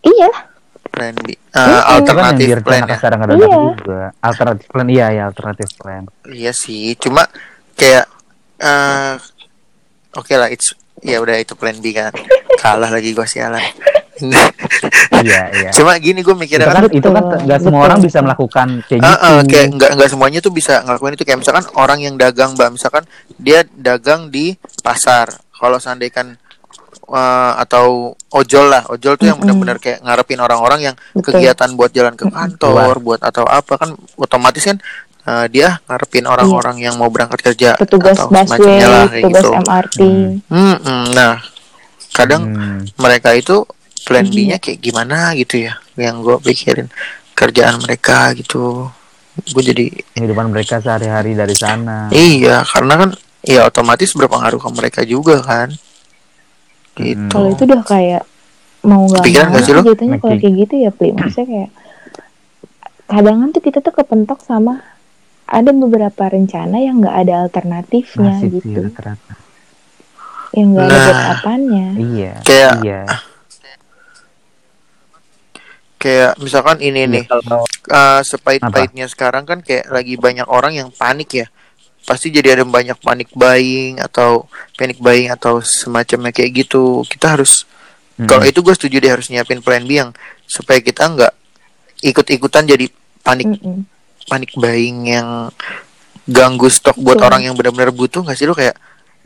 [0.03, 0.29] iya
[0.85, 2.95] plan B, Iya, Eh, kan itu kan yang alternatif plan ya?
[2.95, 3.49] sekarang kadang Iya.
[3.73, 7.25] juga alternatif plan iya ya alternatif plan Iya sih, cuma
[7.73, 8.05] kayak
[8.63, 9.13] eh
[10.15, 10.71] oke lah, it's
[11.03, 12.15] ya udah itu plan B kan.
[12.57, 13.59] Kalah lagi gua sialan.
[15.25, 15.69] iya iya.
[15.73, 19.01] Cuma gini gue itu mikirnya kan kan itu kan nggak semua orang bisa melakukan kayak
[19.01, 19.25] Ah, gitu.
[19.25, 21.25] ah, kayak nggak nggak semuanya tuh bisa ngelakuin itu.
[21.25, 23.03] Kayak misalkan orang yang dagang mbak misalkan
[23.41, 24.53] dia dagang di
[24.85, 25.33] pasar.
[25.33, 26.27] Kalau seandainya kan
[27.09, 31.41] eh, atau ojol lah ojol tuh yang benar-benar kayak ngarepin orang-orang yang Betul.
[31.41, 34.77] kegiatan buat jalan ke kantor buat atau apa kan otomatis kan
[35.23, 39.43] eh, dia ngarepin orang-orang yang mau berangkat kerja petugas atau busway semacamnya lah kayak petugas
[39.43, 39.51] gitu.
[39.55, 39.99] MRT
[40.47, 41.33] Hmm, hmm, nah
[42.11, 42.79] kadang Hmm.
[42.95, 43.63] mereka itu
[44.03, 44.33] plan Iya.
[44.35, 46.91] B-nya kayak gimana gitu ya yang gue pikirin
[47.33, 48.91] kerjaan mereka gitu.
[49.33, 52.11] Gue jadi kehidupan mereka sehari-hari dari sana.
[52.11, 53.09] Iya karena kan
[53.41, 55.71] ya otomatis berpengaruh ke mereka juga kan.
[56.93, 57.31] Gitu.
[57.31, 58.23] Kalau itu udah kayak
[58.83, 59.81] mau nggak mau nggak sih lo?
[59.81, 61.09] jatuhnya kalau kayak gitu ya Pli.
[61.15, 61.71] Maksudnya kayak
[63.07, 64.83] kadang tuh kita tuh kepentok sama
[65.45, 68.79] ada beberapa rencana yang nggak ada alternatifnya masih sih gitu.
[68.87, 69.33] rata-rata.
[70.51, 71.03] Yang nggak ada Nah.
[71.03, 71.85] buat apanya.
[71.97, 73.01] iya Kayak- iya.
[75.95, 81.31] Kayak misalkan ini nih kalau eh, sepahit-pahitnya sekarang kan kayak lagi banyak orang yang panik
[81.33, 81.47] ya.
[82.03, 84.43] Pasti jadi ada banyak panik buying atau
[84.75, 87.01] panic buying atau semacamnya kayak gitu.
[87.03, 87.63] Kita harus
[88.13, 88.27] Hmm.
[88.27, 90.11] kalau itu gue setuju deh harus nyiapin plan B yang
[90.45, 91.33] supaya kita nggak
[92.03, 92.85] ikut-ikutan jadi
[93.19, 93.47] panik.
[93.47, 93.87] Mm-mm.
[94.23, 95.51] Panik buying yang
[96.23, 97.27] ganggu stok buat Betul.
[97.27, 98.75] orang yang benar-benar butuh nggak sih lo kayak?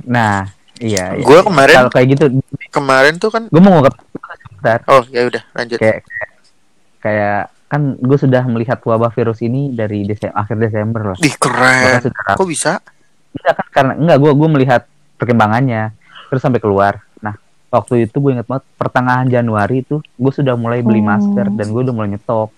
[0.04, 1.46] Nah iya, iya Gua iya.
[1.46, 2.24] kemarin- kalau kayak gitu
[2.70, 3.96] kemarin tuh kan gue mau ngungkap
[4.44, 4.80] sebentar.
[4.86, 5.78] Oh ya udah lanjut.
[5.78, 5.98] Kayak
[7.00, 12.00] kayak- kan gue sudah melihat wabah virus ini dari Desem- akhir Desember lah Ih keren.
[12.00, 12.80] Sudah kok bisa?
[13.34, 14.82] Enggak kan karena enggak gue gue melihat
[15.16, 15.92] perkembangannya.
[16.28, 17.04] Terus sampai keluar.
[17.20, 17.36] Nah
[17.68, 21.06] waktu itu gue ingat banget pertengahan Januari itu gue sudah mulai beli Oh.
[21.06, 22.50] masker dan gue udah mulai nyetok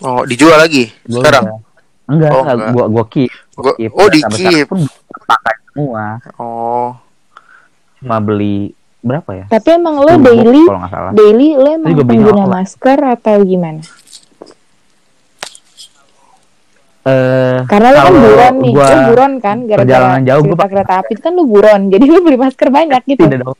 [0.00, 0.90] oh dijual lagi?
[1.04, 1.44] Gua sekarang?
[1.44, 1.62] Udah-
[2.08, 2.54] enggak Oh, enggak.
[2.54, 2.70] enggak.
[2.70, 3.30] gue gue keep.
[3.52, 3.90] Gua Gua- keep.
[3.92, 4.64] oh, di keep.
[4.64, 6.04] pun belum pakai semua.
[6.36, 6.88] Oh.
[7.98, 8.58] Cuma beli
[8.98, 9.44] berapa ya?
[9.48, 11.10] Tapi emang lo 10 box daily kalau nggak salah.
[11.12, 13.82] daily lo emang pengguna masker atau gimana?
[17.00, 18.72] Eh karena lo kan buron nih.
[18.72, 21.80] gua lo buron kan gara-gara perjalanan jauh, gua pakai kereta api itu kan lo buron.
[21.92, 23.22] Jadi lo beli masker banyak gitu.
[23.24, 23.58] Tidak dong.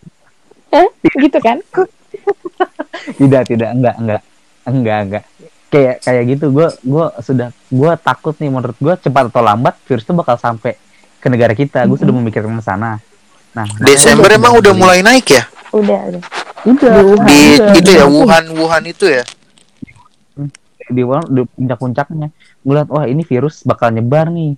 [0.68, 0.88] Hah?
[1.00, 1.58] gitu kan?
[3.20, 3.68] Tidak tidak.
[3.72, 4.22] Enggak enggak.
[4.68, 5.24] Enggak enggak
[5.68, 6.50] kayak kayak gitu.
[6.50, 8.50] Gue gue sudah gue takut nih.
[8.50, 10.76] Menurut gue cepat atau lambat virus itu bakal sampai
[11.18, 11.84] ke negara kita.
[11.84, 13.00] Gue sudah memikirkan ke sana.
[13.56, 14.82] Nah makanya Desember emang udah beli.
[14.82, 15.44] mulai naik ya?
[15.72, 16.22] Udah udah.
[16.66, 16.90] Udah.
[16.90, 17.24] Di Wuhan.
[17.24, 18.08] di udah, itu ya udah.
[18.12, 18.44] Wuhan.
[18.56, 19.24] Wuhan itu ya?
[20.88, 22.28] Di Wuhan di puncak-puncaknya.
[22.64, 24.56] Gue lihat wah ini virus bakal nyebar nih.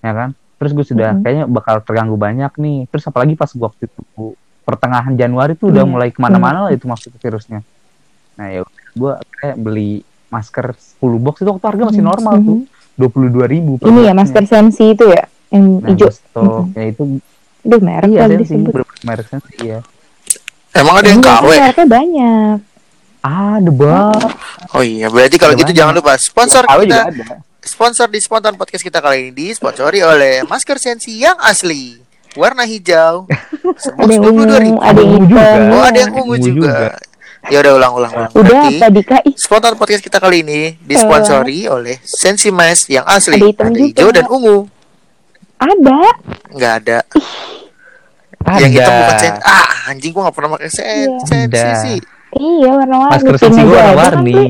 [0.00, 0.30] Ya kan?
[0.60, 1.20] Terus gue sudah Mhm.
[1.24, 2.84] kayaknya bakal terganggu banyak nih.
[2.92, 6.70] Terus apalagi pas gua waktu itu pertengahan Januari tuh udah Iya, mulai ke mana-mana lah
[6.70, 7.64] itu masuk virusnya.
[8.36, 8.60] Nah ya
[8.92, 12.08] gue kayak beli masker 10 box itu waktu harga masih Mhm.
[12.08, 12.58] normal tuh.
[12.92, 16.08] dua puluh dua ribu ini ya masker sensi itu ya yang nah, hijau.
[16.08, 17.02] stok ya itu
[17.60, 18.54] Aduh merek iya sensi
[19.02, 19.78] merek sensi ya
[20.72, 22.56] emang ada yang Enggak, KW mereknya banyak.
[23.20, 24.30] Ada banget
[24.70, 25.78] oh iya berarti kalau Ada gitu banyak.
[25.78, 30.40] jangan lupa sponsor KW juga kita sponsor di spontan podcast kita kali ini disponsori oleh
[30.42, 32.00] masker sensi yang asli.
[32.30, 33.26] Warna hijau.
[33.98, 34.76] Ada yang dua puluh dua ribu.
[34.76, 35.44] ungu ada yang Ungu juga.
[35.68, 36.00] oh ada iya.
[36.00, 36.68] yang ungu Ungu juga.
[36.68, 36.88] juga.
[37.46, 41.64] Ya udah ulang ulang ulang udah Berarti, apa Dika Spontan podcast kita kali ini disponsori
[41.66, 43.34] oleh Sensi Mas yang asli.
[43.34, 43.80] Ada hitam juga.
[43.82, 44.58] hijau dan ungu.
[45.56, 46.00] ada
[46.50, 46.98] Nggak ada.
[48.42, 49.34] ada Yang hitam bukan sen.
[49.42, 50.84] Ah, anjing gua nggak pernah pakai sen.
[51.08, 51.08] Iya.
[51.22, 51.64] Sensi Ada.
[51.78, 51.98] sih.
[52.32, 54.46] iya warna-warni masker sensi ada kan, warna-warni Pri?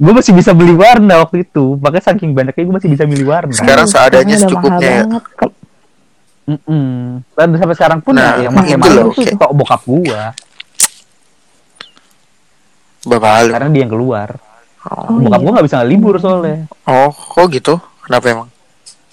[0.00, 3.52] gue masih bisa beli warna waktu itu makanya saking banyaknya gue masih bisa milih warna
[3.52, 5.04] Sekarang seadanya secukupnya ya.
[6.48, 7.20] Mm-mm.
[7.30, 10.22] Dan sampai sekarang pun Nah, ya, yang pakai itu masker kayak- kok bokap gua
[13.02, 13.50] Bapak lu.
[13.50, 14.28] karena dia yang keluar.
[14.82, 15.44] Oh, bokap iya.
[15.44, 16.64] gua nggak bisa libur soalnya.
[16.84, 17.76] Oh, kok gitu?
[18.02, 18.48] Kenapa emang?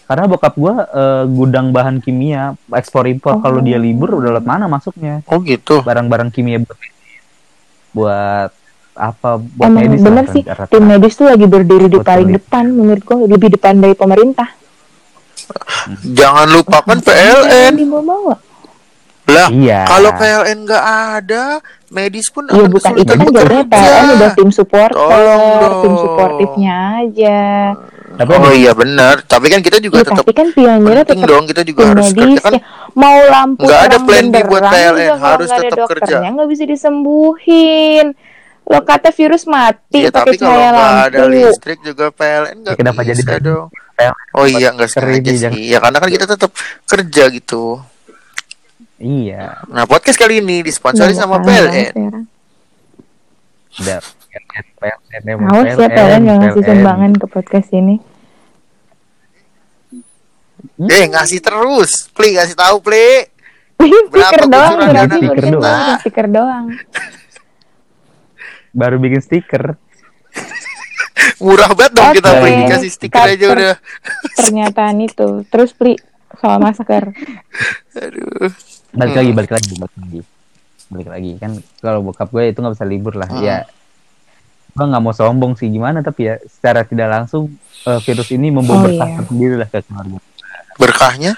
[0.03, 3.41] Karena bokap gua eh, gudang bahan kimia ekspor impor Oh.
[3.41, 5.79] kalau dia libur udah lewat mana masuknya Oh gitu.
[5.81, 6.79] barang-barang kimia buat
[7.91, 8.51] buat
[8.93, 10.69] apa buat Emang medis bener lah, sih rata-rata.
[10.69, 14.49] tim medis tuh lagi berdiri di paling depan menurut gua lebih depan dari pemerintah
[16.03, 17.71] Jangan lupakan Jangan PLN.
[17.77, 18.35] dibawa-bawa
[19.27, 19.83] Lah, Iya.
[19.83, 21.59] kalau PLN nggak ada,
[21.89, 23.63] medis pun Iya bukan itu kan jadinya bekerja.
[23.67, 25.81] PLN udah tim supporter, Tolong dong.
[25.81, 27.39] tim suportifnya aja.
[28.17, 31.29] Tapi Oh iya benar, tapi kan kita juga Iya tetap tapi kan pionirnya penting tetap
[31.29, 32.51] dong, kita juga harus kerja kan.
[32.55, 32.59] medisnya.
[32.95, 35.77] Mau lampu Nggak ada plan B buat PLN, kalau harus tetap kerja.
[35.77, 38.07] dokternya nggak bisa disembuhin.
[38.63, 41.33] Lo kata virus mati Iya, pakai tapi kalau cahaya nggak ada lampu.
[41.33, 43.67] listrik juga PLN nggak Kenapa jadi bisa dong.
[43.93, 45.63] PLN Oh iya nggak sengaja sih.
[45.67, 46.51] Ya karena kan kita tetap
[46.85, 47.79] kerja gitu.
[48.97, 49.61] Iya.
[49.67, 52.25] Nah podcast kali ini disponsori Nggak sama PLN.
[53.77, 53.99] Udah.
[54.77, 56.69] PLN, Awas ya PLN nggak ngasih PLN.
[56.71, 57.95] sumbangan ke podcast ini.
[60.79, 63.25] Eh ngasih terus, Pli kasih tahu Pli.
[63.77, 65.41] stiker Berapa doang berarti kita?
[65.47, 66.65] cuma stiker doang.
[68.71, 69.77] Baru bikin stiker.
[71.37, 73.75] Murah banget dong kita Oke, Pli dikasih stiker cut aja per- udah.
[74.35, 75.27] Pernyataan itu.
[75.47, 75.93] Terus beli
[76.35, 77.13] soal masker.
[77.95, 78.49] Aduh.
[78.89, 79.19] Balik Hmm.
[79.19, 80.19] lagi, balik lagi, balik lagi.
[80.87, 83.27] Balik lagi kan kalau bokap gue itu nggak bisa libur lah.
[83.27, 83.41] Hmm.
[83.41, 83.57] Ya
[84.71, 87.49] gue nggak mau sombong sih gimana tapi ya secara tidak langsung
[87.83, 89.19] eh, virus ini membawa Oh, berkah iya.
[89.23, 90.17] sendiri lah ke keluarga.
[90.77, 91.31] Berkahnya?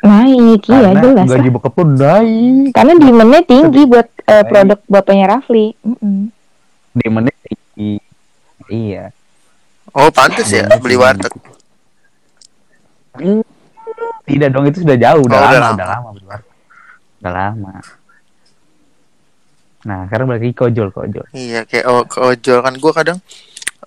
[0.00, 1.34] Naik, iya Karena jelas lah.
[1.34, 2.70] gaji bokap pun naik.
[2.70, 4.44] Karena demandnya tinggi buat Naik.
[4.46, 5.66] produk bapaknya Rafli.
[5.78, 6.28] Mm-mm.
[6.94, 7.92] Demandnya tinggi.
[8.66, 9.04] Iya.
[9.90, 11.32] Oh pantes ya beli warteg.
[14.22, 15.74] Tidak dong itu sudah jauh, udah Oh, lama, udah lama.
[15.74, 16.49] udah lama, udah lama.
[17.20, 17.74] Udah lama.
[19.80, 21.24] Nah, sekarang balik lagi ke ojol, ke ojol.
[21.32, 23.18] Iya kayak oh, ke ojol kan gue kadang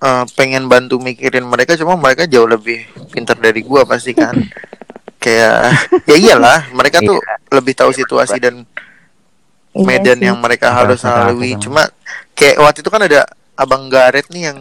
[0.01, 2.81] eh, pengen bantu mikirin mereka cuma mereka jauh lebih
[3.13, 4.33] pintar dari gue pasti kan.
[5.23, 5.55] kayak
[6.03, 7.15] ya iyalah mereka tuh
[7.47, 8.67] lebih tahu situasi dan
[9.73, 10.25] Iya medan sih.
[10.29, 11.57] yang mereka harus lalui.
[11.57, 11.89] Cuma
[12.37, 13.25] kayak waktu itu kan ada
[13.57, 14.57] Abang Garet nih yang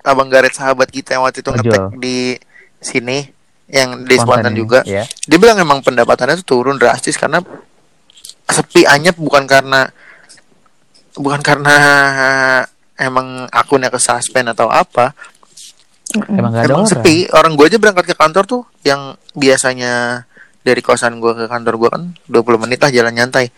[0.00, 2.40] Abang Garet sahabat kita yang waktu itu ngetek di
[2.80, 3.28] sini
[3.68, 4.80] yang di spontan juga.
[4.88, 5.04] Ya.
[5.28, 7.44] Dia bilang emang pendapatannya tuh turun drastis karena
[8.46, 9.90] sepi anyep bukan karena
[11.16, 11.76] bukan karena
[12.96, 15.12] emang akunnya ke suspend atau apa.
[16.30, 16.92] Emang gak ada emang orang.
[16.92, 17.26] sepi.
[17.34, 20.24] Orang gue aja berangkat ke kantor tuh yang biasanya
[20.62, 23.50] dari kosan gue ke kantor gue kan 20 menit lah jalan nyantai.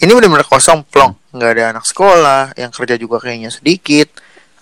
[0.00, 4.08] Ini benar-benar kosong plong, nggak ada anak sekolah, yang kerja juga kayaknya sedikit.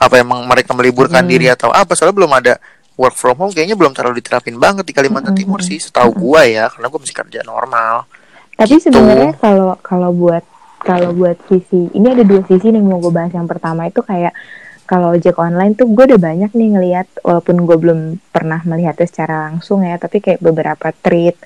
[0.03, 1.31] Apa emang mereka meliburkan Hmm.
[1.31, 1.95] diri atau apa?
[1.95, 2.59] Soalnya belum ada
[2.99, 5.39] work from home, kayaknya belum terlalu diterapin banget di Kalimantan Hmm.
[5.39, 8.11] Timur sih, setahu gue ya, karena gue masih kerja normal.
[8.59, 8.91] Tapi Gitu.
[8.91, 10.43] sebenarnya kalau kalau buat
[10.81, 13.31] kalau buat sisi ini ada dua sisi nih mau gue bahas.
[13.31, 14.35] Yang pertama itu kayak
[14.83, 19.47] kalau ojek online tuh gue udah banyak nih ngelihat walaupun gue belum pernah melihatnya secara
[19.47, 21.37] langsung ya, tapi kayak beberapa tweet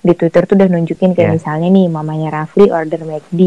[0.00, 1.36] di Twitter tuh udah nunjukin kayak Iya.
[1.36, 3.40] misalnya nih mamanya Rafli order McD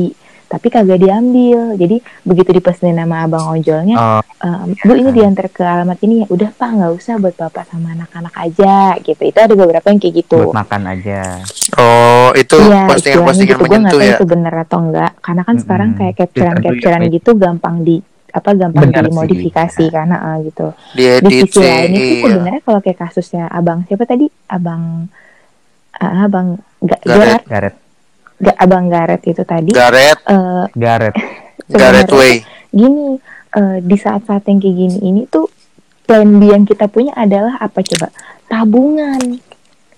[0.45, 1.75] tapi kagak diambil.
[1.75, 6.27] Jadi begitu dipesenin nama abang ojolnya, Oh, Ehm, bu ini diantar ke alamat ini ya
[6.27, 10.15] udah pak nggak usah buat bapak sama anak-anak aja gitu itu ada beberapa yang kayak
[10.19, 11.39] gitu buat makan aja.
[11.79, 14.15] Oh, itu Iya, postingan-postingan istilahnya gitu gue nggak menyentuh tahu ya.
[14.19, 15.99] itu bener atau enggak karena kan sekarang Mm-mm.
[16.03, 17.95] kayak capturean-capturean Itu gitu gampang di
[18.33, 19.93] apa gampang Bener sih, dimodifikasi iya.
[19.93, 22.23] karena ah, gitu di Diedit sisi sih, lainnya sih iya.
[22.27, 24.83] sebenarnya kalau kayak kasusnya abang siapa tadi abang
[25.95, 26.47] ah, abang
[26.81, 27.15] Ga- Garet.
[27.15, 27.75] Garet Garet,
[28.43, 31.15] Ga- abang Garet itu tadi Garet, eh, Garet.
[31.71, 32.43] Garet Way.
[32.69, 33.15] gini
[33.51, 35.47] eh, di saat-saat yang kayak gini ini tuh
[36.03, 38.11] plan B yang kita punya adalah apa coba
[38.47, 39.39] tabungan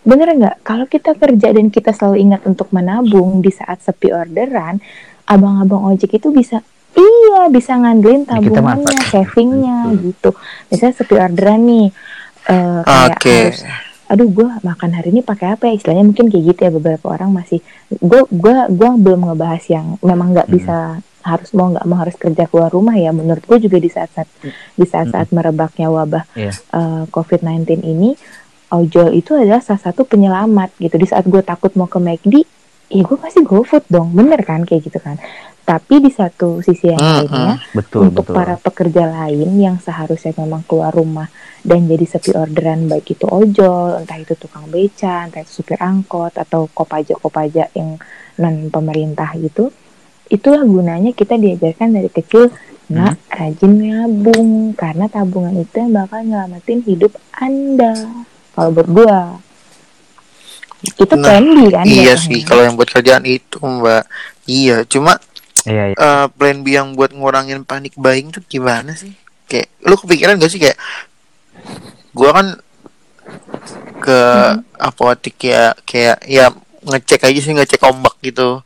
[0.02, 4.78] bener nggak kalau kita kerja dan kita selalu ingat untuk menabung di saat sepi orderan
[5.26, 6.62] abang-abang ojek itu bisa
[6.94, 10.14] iya bisa ngandelin Ya, tabungannya savingnya itu.
[10.14, 10.30] gitu
[10.70, 11.88] misalnya sepi orderan nih
[12.46, 13.38] eh, kayak Oke.
[13.42, 13.60] harus
[14.06, 15.74] aduh gue makan hari ini pakai apa ya?
[15.76, 20.32] Istilahnya mungkin kayak gitu ya beberapa orang masih gue gua gua belum ngebahas yang memang
[20.32, 20.56] nggak Hmm.
[20.56, 20.78] bisa
[21.22, 23.10] harus mau nggak mau harus kerja keluar rumah ya.
[23.10, 24.30] Menurut gue juga di saat saat
[24.72, 26.54] di saat saat merebaknya wabah Iya.
[26.54, 28.14] eh, COVID-19 ini
[28.70, 30.96] ojol itu adalah salah satu penyelamat gitu.
[30.96, 32.46] Di saat gue takut mau ke McD
[32.88, 34.14] ya gue pasti GoFood dong.
[34.14, 34.62] Bener kan?
[34.64, 35.18] Kayak gitu kan
[35.66, 38.38] tapi di satu sisi yang Hmm, lainnya Betul, untuk betul.
[38.38, 41.26] para pekerja lain yang seharusnya memang keluar rumah
[41.66, 46.38] dan jadi sepi orderan baik itu ojol, entah itu tukang beca, entah itu supir angkot
[46.38, 47.98] atau kopaja-kopaja yang
[48.38, 49.74] non pemerintah gitu.
[50.30, 52.54] Itulah gunanya kita diajarkan dari kecil
[52.86, 57.94] nak rajin nabung karena tabungan itu yang bakal nyelamatin hidup Anda.
[58.54, 59.18] Kalau buat gua
[60.86, 64.04] itu Nah, plan B kan Iya sih, kalau yang buat kerjaan itu Mbak.
[64.46, 65.18] Iya, cuma
[65.66, 65.96] Iya, iya.
[65.96, 69.14] eh, plan B yang buat ngurangin panik buying tuh gimana sih?
[69.46, 70.78] Kayak lu kepikiran gak sih kayak
[72.12, 72.48] gua kan
[73.98, 74.20] ke
[74.78, 78.62] apotek ya kayak ya ngecek aja sih ngecek ombak gitu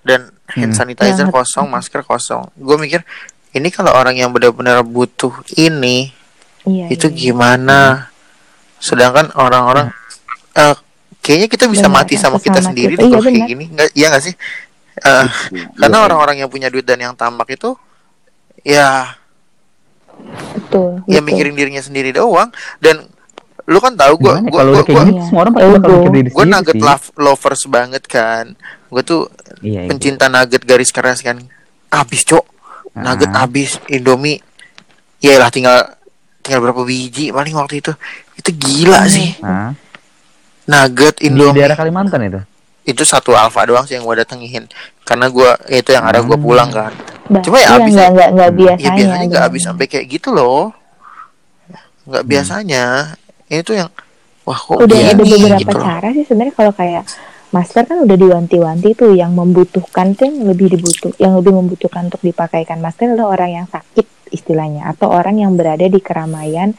[0.00, 0.72] dan hand Hmm.
[0.74, 1.34] sanitizer Banget.
[1.34, 3.00] kosong masker kosong gue mikir
[3.52, 6.12] ini kalau orang yang benar-benar butuh ini
[6.62, 7.16] Iya, itu iya.
[7.18, 8.08] gimana
[8.78, 9.92] sedangkan orang-orang
[10.52, 10.76] eh,
[11.18, 13.00] kayaknya kita bisa Benar, mati sama kita sendiri kita.
[13.00, 14.34] deh Iya, kalau kayak gini nggak iya nggak sih
[15.02, 15.26] Eh,
[15.76, 17.74] karena orang-orang yang punya duit dan yang tambak itu
[18.62, 19.18] ya
[20.54, 21.22] betul ya betul.
[21.24, 23.02] mikirin dirinya sendiri doang dan
[23.64, 25.22] lu kan tahu gue gue gue Iya.
[25.24, 26.82] semua orang gue sendiri nugget sih.
[26.82, 28.54] love, lovers banget kan
[28.88, 29.88] gue tuh Iya, iya.
[29.88, 31.38] pencinta nugget garis keras kan
[31.88, 32.44] abis cok
[32.94, 33.42] nugget Ah.
[33.42, 34.38] abis indomie
[35.18, 35.94] ya lah tinggal
[36.40, 37.92] tinggal berapa biji paling waktu itu
[38.36, 39.10] itu gila Iya.
[39.10, 39.74] sih Nah,
[40.64, 42.40] nugget di indomie daerah Kalimantan itu.
[42.82, 44.66] Itu satu alfa doang sih yang gue datengin
[45.02, 46.42] karena gue itu yang ada gue Hmm.
[46.42, 46.92] pulang kan
[47.22, 48.58] Bah, Cuma ya iya, abis nggak nggak nggak Hmm.
[48.58, 50.74] biasanya ya biasanya nggak habis sampai kayak gitu loh
[52.04, 52.30] nggak Hmm.
[52.30, 52.84] biasanya
[53.48, 53.88] itu yang
[54.42, 55.84] wah kok udah ada beberapa gitu loh.
[55.84, 57.04] cara sih sebenarnya kalau kayak
[57.48, 62.20] masker kan udah diwanti-wanti tuh yang membutuhkan tuh yang lebih dibutuh yang lebih membutuhkan untuk
[62.20, 66.72] dipakaikan masker adalah orang yang sakit istilahnya atau orang yang berada di keramaian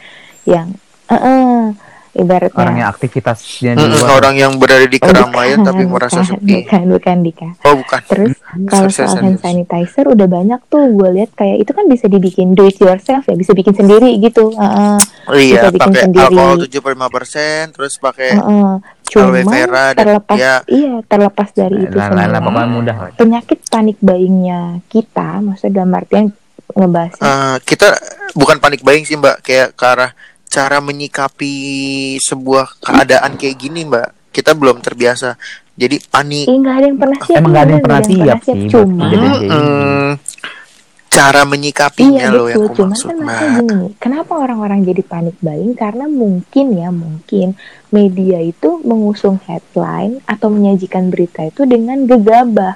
[0.44, 0.74] yang
[1.06, 1.60] eh eh,
[2.14, 2.56] ibaratnya.
[2.56, 4.10] Orang yang aktivitasnya di luar.
[4.14, 6.54] orang yang berada di Oh, keramaian bukan, tapi merasa bukan, sepi.
[6.60, 7.48] bukan bukan Dika.
[7.64, 8.00] Oh bukan.
[8.06, 11.86] Terus Hmm, kalau Serius, soal hand sanitizer udah banyak tuh gue lihat kayak itu kan
[11.86, 14.54] bisa dibikin do it yourself ya bisa bikin sendiri gitu.
[14.54, 16.26] Heeh, Oh iya Bisa bikin pakai sendiri.
[16.30, 18.74] alkohol 75% terus pakai heeh.
[19.06, 20.56] cuma vera dan- terlepas ya.
[20.66, 22.66] iya terlepas dari itu semua.
[22.68, 23.10] mudah lah.
[23.14, 26.26] penyakit panik buyingnya kita maksudnya dalam artian
[26.72, 27.22] ngebahasnya.
[27.22, 27.88] Eh, kita
[28.34, 29.42] bukan panik buying sih mbak.
[29.42, 30.12] Kayak ke arah
[30.54, 31.54] cara menyikapi
[32.22, 35.34] sebuah keadaan kayak gini mbak kita belum terbiasa
[35.74, 38.38] jadi panik Ih, nggak ada yang pernah siap Emang nggak ada yang pernah ada siap
[38.46, 39.08] sih cuma.
[39.10, 40.08] Mm-mm.
[41.10, 45.38] cara menyikapinya Iya loh yang aku cuman maksud kan mbak gini kenapa orang-orang jadi panik
[45.40, 45.74] buying?
[45.78, 47.54] Karena mungkin ya, mungkin
[47.94, 52.76] media itu mengusung headline atau menyajikan berita itu dengan gegabah.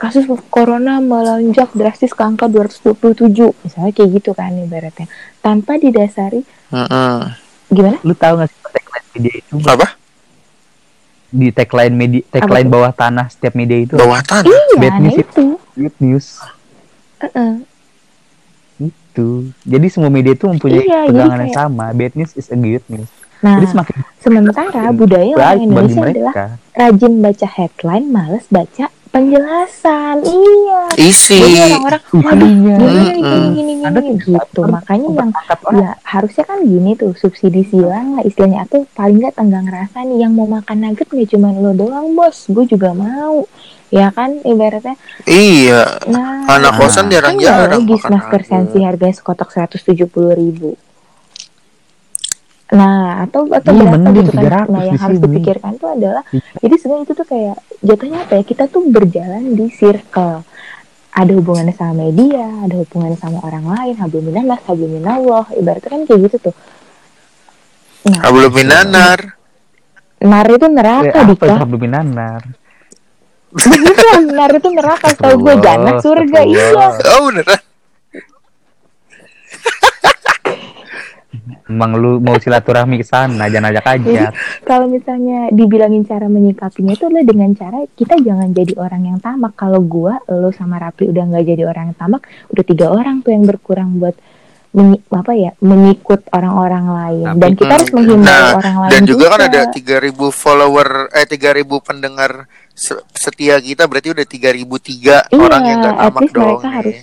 [0.00, 5.04] Kasus corona melonjak drastis ke angka 227, misalnya kayak gitu kan ibaratnya.
[5.38, 6.40] Tanpa didasari,
[6.72, 7.16] Mm-mm.
[7.68, 8.00] gimana?
[8.00, 9.54] Lu tahu nggak sih tagline media itu?
[9.60, 9.88] Apa
[11.30, 15.18] Di tagline media, tagline bawah tanah setiap media itu bawah tanah Iya, bad nah news
[15.20, 15.44] itu.
[15.76, 16.26] good news
[17.20, 17.52] Heeh.
[18.80, 19.28] itu.
[19.62, 21.86] Jadi semua media itu mempunyai Iya, pegangan yang kayak- sama.
[21.92, 23.06] Bad news is a good news.
[23.40, 26.34] Nah, Jadi semakin sementara budaya orang Indonesia adalah
[26.74, 30.16] rajin baca headline, males baca penjelasan.
[30.22, 30.80] Iya.
[30.98, 32.78] isi orang-orang, waduh, Mm-mm.
[32.78, 33.20] gini
[33.54, 34.62] gini gini tidak gitu.
[34.66, 35.30] Makanya yang
[35.74, 40.26] ya harusnya kan gini tuh subsidi silang lah istilahnya atau paling nggak tenggang rasa nih
[40.26, 43.46] yang mau makan nugget nggak cuma lo doang bos, gue juga mau.
[43.90, 44.94] Ya kan ibaratnya.
[45.26, 48.50] iya Nah, anak Nah, kosan kan nggak jarang-jarang logis makan masker nugget.
[48.54, 50.06] sensi harganya sekotak 170
[50.38, 50.78] ribu.
[52.70, 54.42] Nah, atau atau Iya, berapa gitu kan?
[54.46, 56.42] 300 Nah, yang harus dipikirkan tuh adalah, Iya.
[56.62, 58.42] jadi sebenarnya itu tuh kayak jatuhnya apa ya?
[58.46, 60.46] Kita tuh berjalan di circle.
[61.10, 66.36] Ada hubungannya sama media, ada hubungannya sama orang lain, habluminanas, habluminallah, ibaratnya kan kayak gitu
[66.50, 66.54] tuh.
[68.06, 69.40] Nah, Hablum minanar
[70.20, 71.54] nar itu neraka, apa itu Dika.
[71.64, 72.42] hablumminanar?
[73.50, 76.70] Beneran, nar itu neraka, tau gue jannah surga, iya.
[77.18, 77.60] oh beneran
[81.64, 84.30] Emang lu mau silaturahmi ke sana, jangan ajak ajak.
[84.62, 89.54] kalau misalnya dibilangin cara menyikapinya itu adalah dengan cara kita jangan jadi orang yang tamak.
[89.54, 93.30] Kalau gua, lo sama Rapli udah nggak jadi orang yang tamak, udah tiga orang tuh
[93.30, 94.18] yang berkurang buat
[94.70, 97.26] menyi- apa ya mengikut orang-orang lain.
[97.28, 101.26] Tapi- Dan kita harus menghimbau Nah, orang lain dan juga kan ada 3000 follower eh
[101.26, 102.30] 3000 pendengar
[102.72, 106.74] se- setia kita berarti udah 3003 Iya, orang yang gak tamak dong mereka nih.
[106.76, 106.98] harus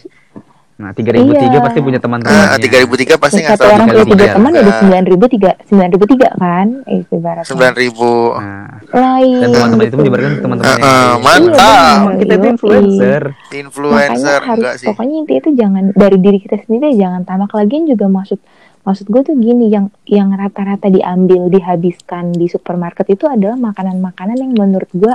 [0.77, 1.59] Nah, 3003 Iya.
[1.59, 2.37] pasti punya teman-teman.
[2.37, 5.89] Nah, 3003 pasti satu nggak orang tahu punya tiga teman ada sembilan ribu tiga sembilan
[5.89, 10.77] ribu tiga kan eh, ibaratnya 9000 Nah, lain dan teman-teman itu menyebarkan ke teman-teman yang
[10.77, 11.23] Heeh, lain.
[11.25, 11.57] mantap.
[11.57, 12.51] Iya, Kan kita itu Yoi.
[12.53, 13.23] influencer.
[13.49, 17.51] influencer makanya harus enggak sih pokoknya intinya itu jangan dari diri kita sendiri jangan tamak
[17.51, 18.39] lagian juga maksud
[18.83, 24.53] maksud gue tuh gini yang yang rata-rata diambil dihabiskan di supermarket itu adalah makanan-makanan yang
[24.53, 25.11] menurut gue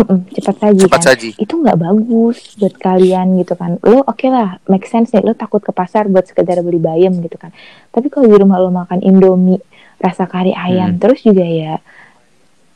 [0.00, 1.06] mm-mm, cepat saji cepat kan?
[1.12, 1.28] saji.
[1.36, 3.76] Itu nggak bagus buat kalian gitu kan.
[3.84, 5.20] Lo oke lah make sense nih.
[5.20, 7.52] Lo takut ke pasar buat sekedar beli bayam gitu kan.
[7.92, 9.60] Tapi kalau di rumah lo makan indomie
[10.00, 11.00] rasa kari ayam Hmm.
[11.00, 11.76] terus juga ya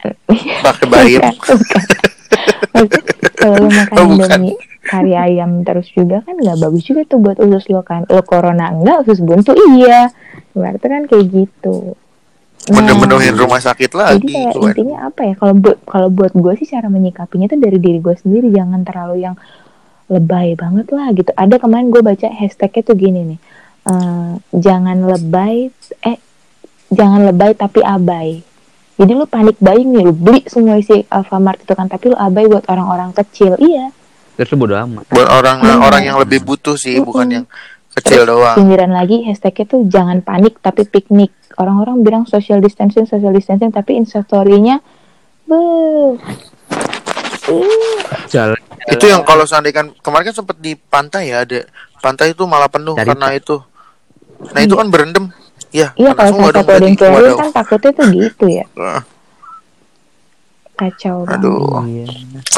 [0.68, 1.32] pakai bayam.
[2.74, 3.00] Maksudnya,
[3.34, 7.40] kalau lo makan Oh, indomie kari ayam terus juga kan nggak bagus juga tuh buat
[7.40, 8.04] usus lo kan.
[8.06, 10.12] Lo corona enggak usus buntu iya.
[10.52, 11.96] Berarti kan kayak gitu
[12.65, 14.73] Nah, menu-menuhin rumah sakit jadi lagi kayak Waduh.
[14.73, 18.17] intinya apa ya kalau buat kalau buat gue sih cara menyikapinya tuh dari diri gue
[18.17, 19.37] sendiri jangan terlalu yang
[20.08, 21.29] lebay banget lah gitu.
[21.37, 23.40] Ada kemarin gue baca hashtagnya tuh gini nih
[23.85, 25.69] eh, jangan lebay
[26.08, 26.19] eh
[26.88, 28.40] jangan lebay tapi abai.
[28.96, 32.48] Jadi lu panik buying nih lu beli semua isi Alfamart itu kan tapi lu abai
[32.48, 33.92] buat orang-orang kecil iya.
[34.40, 35.04] Terus bodo amat.
[35.12, 37.44] buat orang orang yang lebih butuh sih bukan yang
[37.95, 41.31] kecil doang Pinggiran lagi hashtagnya tuh jangan panik tapi piknik.
[41.55, 44.83] Orang-orang bilang social distancing, social distancing, tapi instastorynya,
[45.47, 46.19] ih,
[48.27, 48.59] Jalan.
[48.85, 51.63] itu yang kalau seandainya kan kemarin kan sempat di pantai ya ada
[51.99, 53.57] pantai itu malah penuh Cari karena itu
[54.51, 54.81] nah itu Iya.
[54.83, 55.25] kan berendam
[55.71, 56.87] ya Iya panas kalau semua salah satu ada
[57.23, 58.65] yang kan takutnya tuh gitu ya.
[60.75, 61.38] Kacau banget.
[61.38, 62.07] aduh Iya.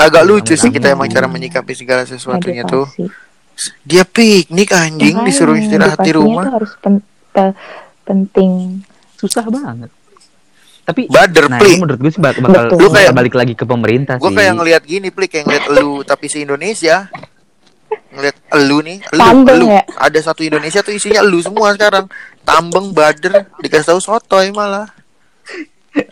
[0.00, 0.94] agak lucu sih kita Iya.
[0.96, 2.88] emang cara menyikapi segala sesuatunya tuh.
[3.82, 7.56] Dia piknik anjing Makanya, disuruh istirahat di rumah tuh harus pen- pe-
[8.02, 8.80] penting.
[9.14, 9.88] Susah banget.
[10.82, 12.78] Tapi Bader, nah, ini menurut gue sih bak- bakal Betul.
[12.78, 14.36] Lu kayak- bakal balik lagi ke pemerintah gue sih.
[14.36, 17.10] kayak ngelihat gini plik kayak ngeliat elu tapi se Indonesia
[18.08, 19.82] ngeliat elu nih elu Tambeng elu ya?
[19.98, 22.06] ada satu Indonesia tuh isinya elu semua sekarang
[22.42, 24.86] tambeng bader dikasih tahu sotoy malah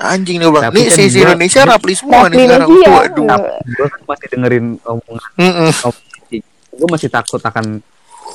[0.03, 2.89] anjing nih bang nih kan si, si gua- Indonesia rapli semua nih sekarang ya.
[2.91, 3.27] waduh
[3.65, 5.71] gue kan masih dengerin omongan Mm-mm.
[6.75, 7.81] Gue masih takut akan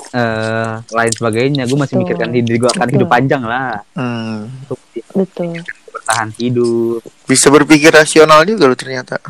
[0.09, 2.03] eh lain sebagainya gue masih Betul.
[2.03, 2.95] mikirkan diri gue akan Betul.
[2.95, 4.49] hidup panjang lah Hmm.
[4.63, 4.79] untuk
[5.13, 5.61] Betul.
[5.87, 9.21] bertahan hidup bisa berpikir rasional juga lo ternyata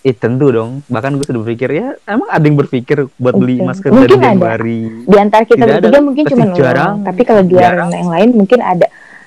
[0.00, 3.90] eh tentu dong bahkan gue sudah berpikir ya emang ada yang berpikir buat beli masker
[3.90, 4.26] Mungkin dari.
[4.28, 6.94] Januari Di antara kita Tidak ada bertiga mungkin cuma jarang.
[6.96, 7.04] lo.
[7.04, 7.90] Tapi kalau di luar Jarang.
[7.92, 8.86] yang lain mungkin ada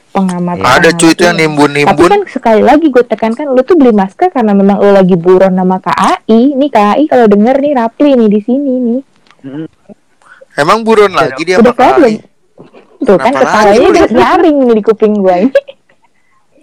[0.10, 0.56] pengamat.
[0.58, 0.68] Iya.
[0.74, 4.30] ada cuy itu yang Tapi nimbun-nimbun kan sekali lagi gue tekankan lu tuh beli masker
[4.30, 6.56] karena memang lu lagi buron nama KAI.
[6.56, 9.00] Nih KAI kalau denger nih Rapli nih di sini nih.
[9.40, 9.68] Mm,
[10.60, 12.28] emang buron lagi dia Udah kelar pakai belum?
[13.00, 15.62] Tuh kan lagi, udah nyaring nih di kuping gue ini.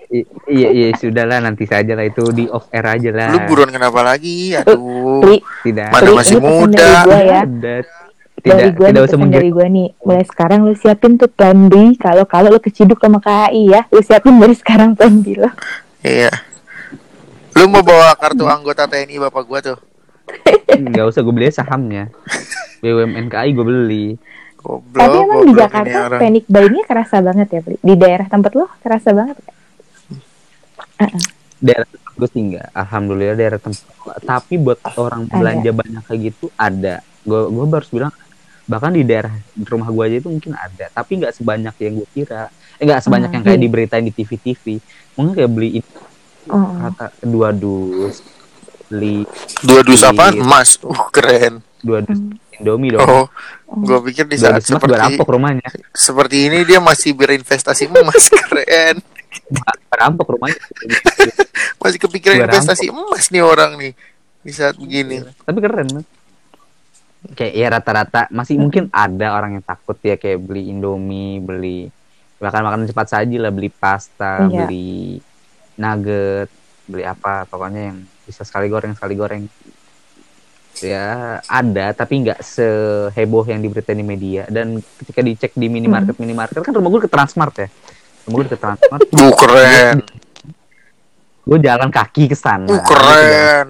[0.07, 2.05] i- iya iya sudah lah nanti saja lah.
[2.05, 3.33] Itu di off air aja lah.
[3.33, 4.53] Lu buron kenapa lagi?
[4.53, 5.25] Aduh.
[5.25, 5.91] Pri, tidak.
[5.97, 6.77] Mana masih ini pesan muda.
[6.77, 7.43] dari gue ya.
[7.43, 7.89] Dari
[8.47, 9.89] tidak tidak usah dari gue nih.
[10.05, 11.97] Mulai sekarang lu siapin tuh plan B.
[11.99, 15.51] Kalau kalau lu keciduk sama KAI ya lu siapin dari sekarang plan B lo
[16.05, 16.31] iya.
[17.57, 19.79] Lu mau bawa kartu anggota TNI bapak gua tuh?
[20.69, 22.11] Nggak usah gue beli sahamnya
[22.83, 24.09] BUMN KAI gue beli.
[24.57, 27.77] Goblok, tapi emang di goblok Jakarta panic buyingnya kerasa banget ya Pri?
[27.79, 29.55] di daerah tempat lo kerasa banget ya?
[31.63, 33.85] daerah gue sih enggak alhamdulillah daerah tempat
[34.25, 35.37] tapi buat orang Ada.
[35.39, 37.05] belanja banyak kayak gitu ada.
[37.23, 38.13] Gue gue baru bilang
[38.67, 40.87] bahkan di daerah di rumah gue aja itu mungkin ada.
[40.91, 42.51] Tapi nggak sebanyak yang gue kira.
[42.81, 43.65] Eh, nggak sebanyak Ah, yang kayak iya.
[43.65, 44.65] diberitain di TV TV
[45.17, 45.97] mungkin kayak beli itu
[46.53, 46.71] oh, oh.
[46.77, 48.21] kata dua dus
[48.93, 49.25] beli
[49.65, 50.79] dua dus apaan emas.
[50.85, 51.65] Uh keren.
[51.81, 52.19] Dua dus.
[52.19, 52.46] Hmm.
[52.61, 53.27] Indomie dong oh
[53.67, 55.67] gua pikir di saat gue seperti rampok rumahnya.
[55.91, 59.03] seperti ini dia masih berinvestasi emas keren.
[59.91, 60.57] Rampok rumahnya.
[61.83, 63.93] Masih kepikiran Gua investasi emas nih orang nih
[64.47, 65.23] di saat begini.
[65.45, 65.89] Tapi keren
[67.35, 71.91] kayak ya rata-rata masih mungkin ada orang yang takut ya kayak beli Indomie beli
[72.39, 74.69] bahkan makanan cepat saji lah beli pasta Iya.
[74.69, 75.19] beli
[75.81, 76.49] nugget
[76.87, 77.99] beli apa pokoknya yang
[78.29, 79.43] bisa sekali goreng sekali goreng
[80.81, 84.45] ya ada tapi nggak seheboh yang diberitain di media.
[84.49, 87.69] Dan ketika dicek di minimarket minimarket kan rumah gue ke Transmart ya?
[88.29, 89.01] Rumah gue ke Transmart.
[89.17, 89.97] Uh keren.
[91.47, 92.69] Gue jalan kaki ke sana.
[92.69, 93.69] Uh keren.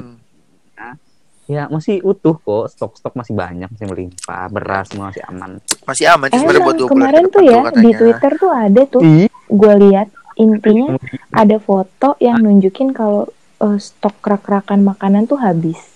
[1.46, 2.74] Ya masih utuh kok.
[2.74, 4.50] Stok-stok masih banyak masih melimpah.
[4.50, 5.50] Beras semua masih aman.
[5.86, 7.90] Masih aman sebenarnya buat bulan kemarin ke tuh ya tuh di.
[7.94, 9.02] Twitter tuh ada tuh.
[9.46, 10.98] Gue lihat intinya
[11.32, 13.30] ada foto yang nunjukin kalau
[13.62, 15.95] eh, stok rak-rakan makanan tuh habis.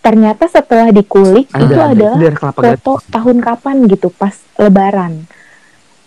[0.00, 2.08] Ternyata setelah dikulik ada, itu ada.
[2.16, 5.28] adalah foto tahun kapan gitu pas lebaran.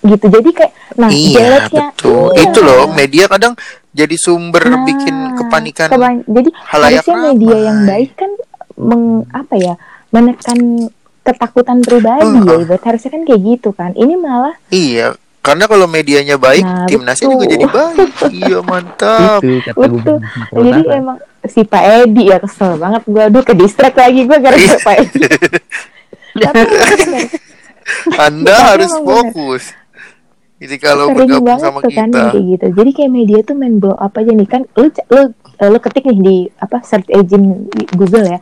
[0.01, 0.25] Gitu.
[0.25, 2.41] Jadi kayak nah iya jeleknya betul iya.
[2.43, 3.53] itu loh media kadang
[3.89, 7.89] jadi sumber Nah, bikin kepanikan keban- jadi harusnya media yang ramai.
[7.89, 8.31] baik kan
[8.75, 9.73] meng, apa ya
[10.09, 10.59] menekan
[11.21, 12.45] ketakutan pribadi Uh-uh.
[12.45, 16.87] ya ibarat harusnya kan kayak gitu kan ini malah Iya, karena kalau medianya baik, Nah,
[16.87, 17.35] timnasnya betul.
[17.35, 18.09] juga jadi baik.
[18.31, 19.39] iya, mantap.
[19.41, 20.17] itu kata Betul.
[20.63, 24.39] jadi emang si Pak Edi ya kesel banget gue aduh ke distract lagi gue Iya.
[24.41, 25.19] gara-gara Pak Edi
[28.17, 29.03] Anda harus bener.
[29.05, 29.63] fokus.
[30.55, 33.39] Jadi kalau sering bergabung banget sama tuh kan kita, yang kayak gitu jadi kayak media
[33.43, 35.21] tuh main blow up aja nih kan lu lu
[35.53, 38.39] eh, lu ketik nih di apa search engine Google ya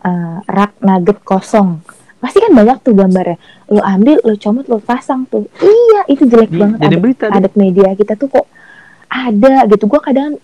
[0.00, 1.82] eh, rak nugget kosong
[2.16, 3.36] pasti kan banyak tuh gambarnya
[3.68, 7.24] lu ambil lu comot lu pasang tuh iya itu jelek Di- banget jadi adat, berita
[7.28, 8.46] adat media kita tuh kok
[9.06, 10.40] ada gitu gua kadang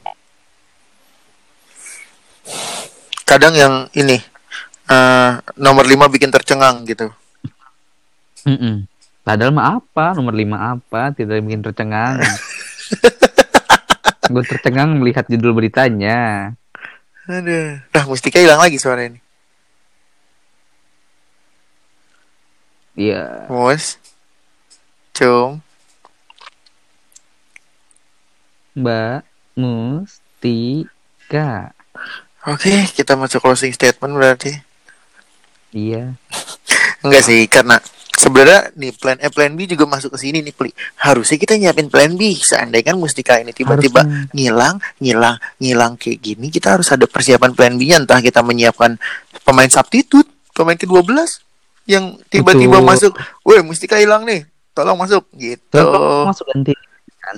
[3.24, 4.20] kadang yang ini
[4.92, 7.08] eh, nomor 5 bikin tercengang gitu.
[8.44, 8.84] Mm-mm.
[9.22, 10.18] Padahal mah apa?
[10.18, 11.14] Nomor lima apa?
[11.14, 12.18] Tidak bikin tercengang.
[14.32, 16.50] Gue tercengang melihat judul beritanya.
[17.30, 19.22] Aduh, nah Mustika hilang lagi suara ini.
[22.93, 23.49] Iya.
[23.49, 23.97] Mus,
[25.16, 25.64] cum,
[28.76, 29.24] Mbak
[29.57, 31.51] Mustika.
[32.49, 34.53] Oke, kita masuk closing statement berarti.
[35.72, 36.16] Iya.
[37.05, 37.80] Enggak sih, karena
[38.22, 40.70] sebenarnya nih plan A plan B juga masuk ke sini nih Pli.
[41.03, 44.30] harusnya kita nyiapin plan B seandainya kan Mustika ini tiba-tiba Harusnya.
[44.30, 48.95] ngilang ngilang ngilang kayak gini kita harus ada persiapan plan B nya entah kita menyiapkan
[49.43, 51.41] pemain substitute pemain ke-12
[51.85, 52.89] yang tiba-tiba Betul.
[52.89, 53.12] masuk
[53.43, 56.74] woi Mustika hilang nih tolong masuk gitu Tolong masuk ganti.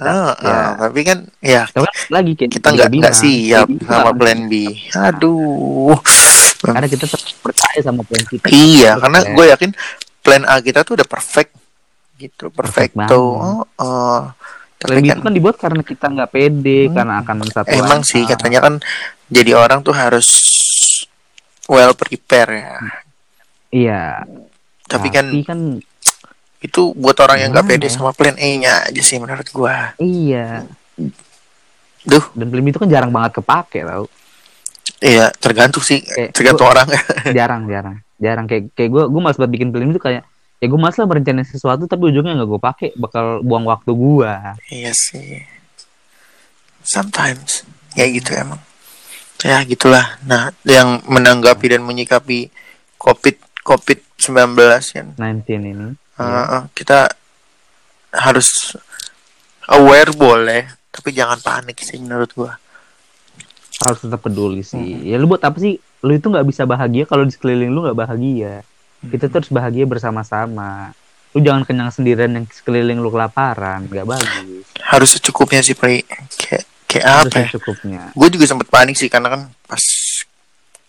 [0.01, 0.49] Ah, ya.
[0.49, 4.15] ah, tapi kan ya Tapi lagi kayak kita nggak nggak siap Bima sama kan.
[4.17, 4.53] plan B
[4.91, 5.97] aduh
[6.57, 7.05] Karena kita
[7.39, 8.49] percaya sama plan kita.
[8.49, 9.71] Iya, karena gue yakin
[10.21, 11.53] plan A kita tuh udah perfect
[12.17, 13.13] gitu, Perfect banget.
[13.13, 13.61] Oh.
[14.81, 16.95] Plan Tapi kan, itu kan dibuat karena kita nggak pede, Hmm.
[16.97, 18.09] karena akan satu emang langkah.
[18.09, 18.75] sih katanya kan
[19.29, 20.25] jadi orang tuh harus
[21.67, 23.04] well prepare ya.
[23.75, 24.22] Iya.
[24.87, 25.61] Tapi kan kan
[26.62, 27.93] itu buat orang yang nggak pede ya?
[27.93, 29.99] sama plan A-nya aja sih menurut gua.
[29.99, 30.62] iya.
[32.05, 34.07] Duh, Dan plan B itu kan jarang banget kepake tau.
[35.01, 36.87] iya tergantung sih, Kayak tergantung orang.
[37.37, 40.22] jarang, jarang, jarang kayak kayak gue gue malas buat bikin plan itu kayak
[40.61, 44.33] ya gue malas lah merencanain sesuatu tapi ujungnya nggak gue pakai bakal buang waktu gue.
[44.70, 45.43] iya sih.
[46.85, 47.64] Sometimes
[47.97, 48.61] kayak gitu emang.
[49.45, 50.16] Ya gitulah.
[50.25, 52.49] Nah, yang menanggapi dan menyikapi
[52.97, 54.55] COVID COVID 19
[54.93, 55.97] kan 19 ini.
[56.15, 57.11] Uh, kita
[58.15, 58.79] harus
[59.67, 62.55] aware boleh, tapi jangan panik sih menurut gua.
[63.83, 65.03] harus tetap peduli sih.
[65.03, 65.77] Ya lu buat apa sih?
[66.07, 68.62] Lu itu nggak bisa bahagia kalau di sekeliling lu nggak bahagia.
[69.03, 70.95] Kita tuh harus bahagia bersama-sama.
[71.35, 74.65] Lu jangan kenyang sendirian yang sekeliling lu kelaparan, nggak bagus.
[74.79, 76.07] Harus secukupnya sih, Pri.
[76.39, 77.47] Kayak kayak Harus apa ya?
[77.51, 78.03] secukupnya.
[78.15, 79.83] Gue juga sempet panik sih karena kan pas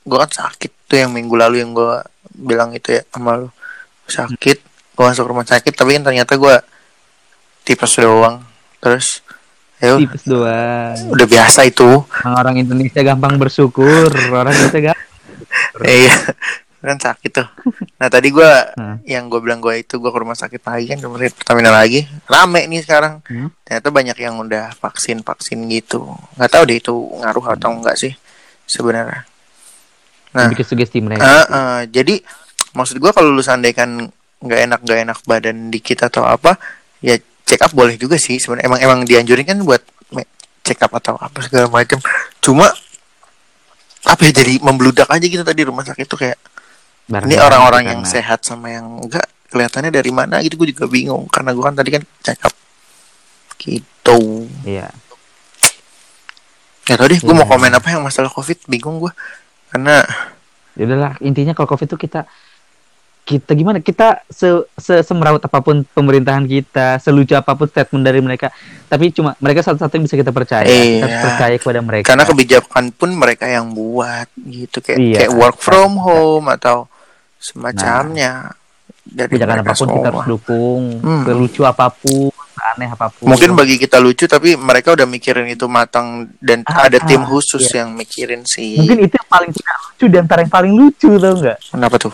[0.06, 2.06] gua kan sakit tuh yang minggu lalu yang gua
[2.38, 3.50] bilang itu ya sama lu
[4.06, 4.58] sakit,
[4.94, 6.62] gua masuk rumah sakit tapi kan ternyata gua
[7.62, 8.44] tipes doang.
[8.78, 9.24] Terus
[9.76, 10.96] ya Tipes doang.
[11.10, 12.06] udah biasa itu.
[12.22, 15.10] Orang, orang Indonesia gampang bersyukur, orang Indonesia gampang.
[15.84, 16.14] Eh, Iya,
[16.86, 17.48] kan sakit tuh.
[17.98, 19.02] Nah tadi gua Nah.
[19.02, 21.74] yang gue bilang gue itu gue ke rumah sakit lagi kan ke rumah sakit Pertamina
[21.74, 23.26] lagi rame nih sekarang.
[23.26, 23.50] Hmm.
[23.66, 26.06] Ternyata banyak yang udah vaksin vaksin gitu.
[26.38, 28.14] Nggak tahu deh itu ngaruh atau enggak sih
[28.64, 29.26] sebenarnya.
[30.36, 31.24] Nah, Bikin sugesti mereka.
[31.24, 32.20] Ah, ah, jadi
[32.72, 36.60] maksud gue kalau lu sandaikan nggak enak nggak enak badan dikit atau apa,
[37.00, 38.36] ya check up boleh juga sih.
[38.36, 39.80] Sebenarnya emang emang dianjurin kan buat
[40.60, 42.02] check up atau apa segala macam.
[42.40, 42.68] Cuma
[44.04, 46.38] apa ya jadi membludak aja gitu tadi rumah sakit tuh kayak
[47.06, 50.86] Barang- ini orang-orang yang karena- sehat sama yang enggak kelihatannya dari mana gitu gue juga
[50.86, 52.54] bingung karena gue kan tadi kan check up
[53.58, 54.90] gitu Iya.
[56.86, 57.50] ya tadi gue mau Iya.
[57.50, 59.10] komen apa yang masalah covid bingung gue
[59.68, 60.04] karena
[60.76, 62.28] Ya udahlah, intinya kalau Covid itu kita
[63.24, 63.80] kita gimana?
[63.80, 64.46] Kita se,
[64.76, 68.52] se semerawat apa pun pemerintahan kita, selucu apa pun statement dari mereka,
[68.86, 70.62] tapi cuma mereka satu-satu yang bisa kita percaya.
[70.62, 71.24] Kita harus Iya.
[71.24, 72.06] percaya kepada mereka.
[72.12, 75.18] karena kebijakan pun mereka yang buat gitu kayak Iya.
[75.24, 76.92] kayak work from home atau
[77.40, 78.52] semacamnya
[79.06, 80.10] dari kebijakan mereka apa pun kita semua.
[80.12, 81.24] harus dukung, Hmm.
[81.24, 82.32] selucu apa pun,
[82.68, 83.26] aneh apa pun.
[83.28, 86.08] mungkin bagi kita lucu tapi mereka udah mikirin itu matang
[86.40, 87.82] dan Ah, ada tim ah, khusus iya.
[87.82, 91.58] yang mikirin sih mungkin itu yang paling tidak lucu antara yang paling lucu tau nggak?
[91.70, 92.14] kenapa tuh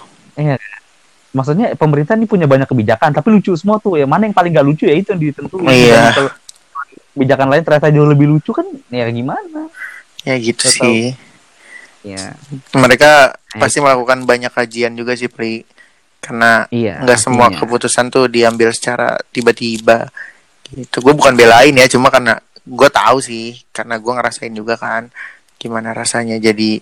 [1.32, 3.96] Maksudnya pemerintah ini punya banyak kebijakan, tapi lucu semua tuh.
[3.96, 5.64] Ya mana yang paling gak lucu ya itu yang ditentuin.
[5.64, 6.12] Iya.
[6.12, 6.28] Dan
[7.14, 9.72] kebijakan lain ternyata jauh lebih lucu kan, ya gimana?
[10.22, 10.76] ya gitu tahu.
[10.84, 11.16] sih
[12.04, 12.34] Ya,
[12.74, 15.64] mereka Nah, pasti melakukan banyak kajian juga sih Pri
[16.22, 17.02] karena iya.
[17.02, 20.06] nggak semua keputusan tuh diambil secara tiba-tiba.
[20.70, 21.02] Gitu.
[21.02, 25.10] Gue bukan belain ya cuma karena gue tahu sih karena gue ngerasain juga kan
[25.58, 26.78] gimana rasanya jadi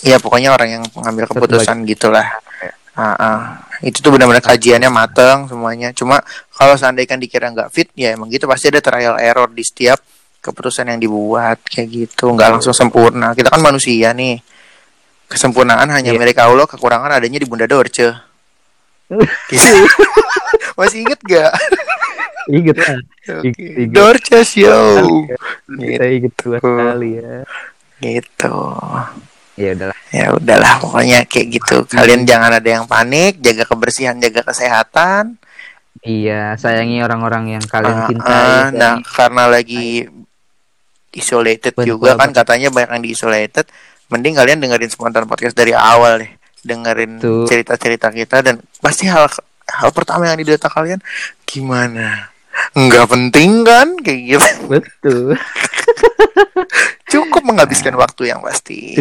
[0.00, 2.40] ya pokoknya orang yang mengambil keputusan gitulah.
[2.96, 3.40] Ah, ah.
[3.80, 5.92] itu tuh benar-benar kajiannya mateng semuanya.
[5.92, 6.20] Cuma
[6.52, 8.44] kalau seandainya dikira nggak fit ya emang gitu.
[8.48, 10.00] Pasti ada trial error di setiap
[10.40, 12.32] keputusan yang dibuat kayak gitu.
[12.32, 13.36] Nggak langsung sempurna.
[13.36, 14.40] Kita kan manusia nih.
[15.30, 16.18] Kesempurnaan hanya Iya.
[16.18, 18.29] milik Allah kekurangan adanya di Bunda Dorce.
[20.78, 21.52] masih inget gak.
[22.42, 22.50] Oke.
[22.50, 22.76] Ingat,
[23.44, 23.88] ingat.
[23.90, 25.28] Dorce Show
[25.68, 26.70] Kita ingat dua Gitu.
[26.72, 27.36] kali ya.
[28.00, 28.56] gitu
[29.54, 29.98] Ya udahlah.
[30.08, 35.36] ya udahlah pokoknya kayak gitu kalian jangan ada yang panik jaga kebersihan jaga kesehatan
[36.00, 38.24] Iya, sayangi orang-orang yang kalian Ah, cintai.
[38.24, 38.72] sayangi.
[38.74, 40.08] nah karena lagi
[41.12, 42.40] isolated Betul juga kan banget.
[42.40, 43.66] katanya banyak yang di isolated
[44.08, 49.26] mending kalian dengerin spontan podcast dari awal deh dengerin cerita-cerita kita dan pasti hal
[49.66, 51.00] hal pertama yang di data kalian
[51.44, 52.28] gimana
[52.72, 55.38] nggak penting kan kayak gitu Betul.
[57.12, 58.98] cukup menghabiskan waktu yang pasti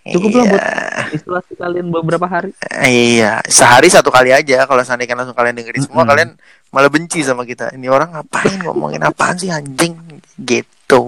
[0.00, 0.48] Cukup lah Iya.
[0.48, 0.64] buat
[1.12, 2.56] isolasi kalian beberapa hari.
[2.80, 4.64] Iya, sehari satu kali aja.
[4.64, 6.10] Kalau seandainya langsung kalian dengerin semua, Mm-mm.
[6.16, 6.30] kalian
[6.72, 7.68] malah benci sama kita.
[7.76, 10.00] Ini orang ngapain ngomongin apaan sih anjing?
[10.40, 11.04] Gitu.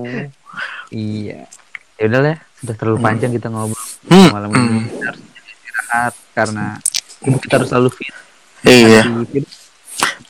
[0.92, 1.48] Iya.
[1.96, 3.06] Ya udahlah, sudah terlalu Hmm.
[3.08, 3.80] panjang kita ngobrol
[4.12, 4.60] Hmm, malam hmm.
[4.60, 4.80] ini.
[4.84, 5.31] Kita
[5.92, 6.66] istirahat karena
[7.20, 8.14] tubuh kita harus selalu fit.
[8.64, 9.02] Iya.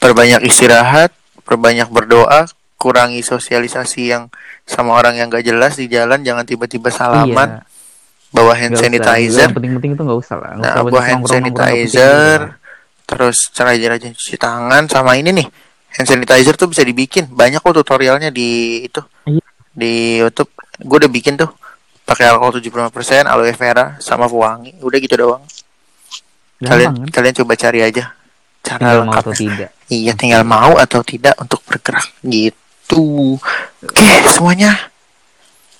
[0.02, 1.14] Perbanyak istirahat,
[1.46, 4.26] perbanyak berdoa, kurangi sosialisasi yang
[4.66, 9.94] sama orang yang gak jelas di jalan, jangan tiba-tiba salaman, Iya, bawa hand sanitizer, penting-penting
[9.94, 10.50] itu nggak usah lah.
[10.58, 12.38] Nggak nah, usah bawa hand sanitizer,
[13.06, 15.46] terus rajin-rajin cuci tangan, sama ini nih,
[15.94, 19.44] hand sanitizer tuh bisa dibikin, banyak kok tutorialnya di itu, Iya.
[19.70, 20.50] di YouTube,
[20.82, 21.50] gue udah bikin tuh,
[22.12, 25.44] pakai alkohol 75%, aloe vera, sama pewangi, udah gitu doang.
[26.62, 27.14] kalian Gampang kan?
[27.18, 28.14] kalian coba cari aja
[28.62, 29.70] cara Tinggal mau atau tidak.
[29.90, 33.36] Iya, tinggal mau atau tidak untuk bergerak gitu.
[33.82, 34.78] Oke, semuanya.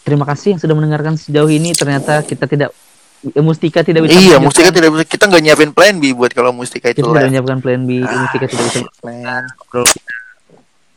[0.02, 1.72] Terima kasih yang sudah mendengarkan sejauh ini.
[1.78, 2.74] Ternyata kita tidak
[3.22, 4.36] eh, Mustika tidak bisa iya.
[4.42, 5.04] Mustika tidak bisa.
[5.06, 7.30] Kita nggak nyiapin plan B buat kalau Mustika itu kita tidak live.
[7.30, 7.90] menyiapkan plan B.
[8.02, 9.44] Ah, Mustika tidak bisa Man.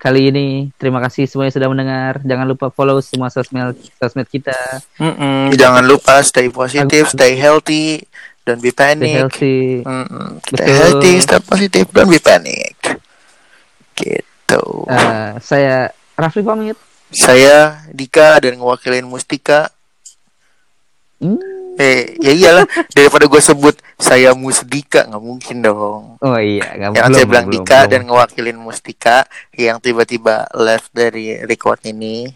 [0.06, 2.22] Kali ini terima kasih semuanya sudah mendengar.
[2.22, 4.54] Jangan lupa follow semua sosmed sosmed kita.
[5.02, 8.06] Mm-mm, Jangan lupa stay positif, stay healthy,
[8.46, 9.18] don't be Stay panic.
[9.18, 9.82] healthy.
[9.82, 10.78] Mm-mm, Stay Betul.
[10.78, 12.78] healthy, stay positif, don't be panic.
[13.98, 14.64] Gitu.
[14.86, 16.78] Eh, saya Rafli pamit.
[17.10, 19.74] Saya Dika dan ngewakilin Mustika.
[21.18, 21.42] Hmm.
[21.76, 22.66] Eh, ya iyalah
[22.96, 26.16] daripada gue sebut saya Musdika nggak mungkin dong.
[26.24, 27.92] Oh iya, nggak yang belum, saya bilang belum, Dika belum.
[27.92, 29.18] dan ngewakilin Mustika
[29.60, 32.32] yang tiba-tiba left dari record ini.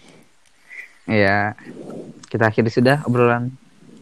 [1.07, 1.55] Iya.
[2.27, 3.55] Kita akhiri sudah obrolan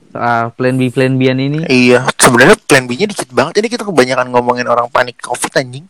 [0.09, 1.59] soal plan B plan B-an ini.
[1.69, 3.61] Iya, sebenarnya plan B-nya dikit banget.
[3.61, 5.85] Jadi kita kebanyakan ngomongin orang panik COVID anjing.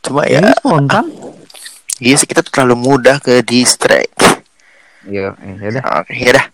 [0.00, 1.04] Cuma ya, Ini spontan.
[2.00, 4.16] iya sih kita terlalu mudah ke distract.
[5.04, 5.82] Iya, ya udah.
[6.00, 6.46] Oke, ya dah.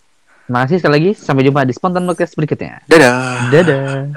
[0.45, 1.11] Terima kasih sekali lagi.
[1.17, 2.85] Sampai jumpa di spontan podcast berikutnya.
[2.85, 3.49] Dadah.
[3.49, 4.13] Dadah.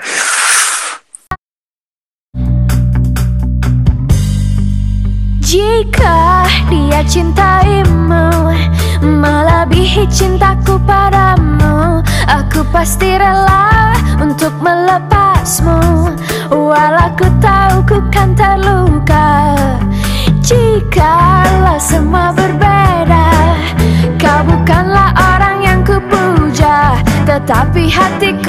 [5.49, 8.53] Jika dia cintaimu
[9.01, 16.13] Melebihi cintaku padamu Aku pasti rela untuk melepasmu
[16.53, 19.57] Walau ku tahu ku kan terluka
[20.45, 23.28] Jikalau semua berbeda
[27.49, 28.48] Tetapi hatiku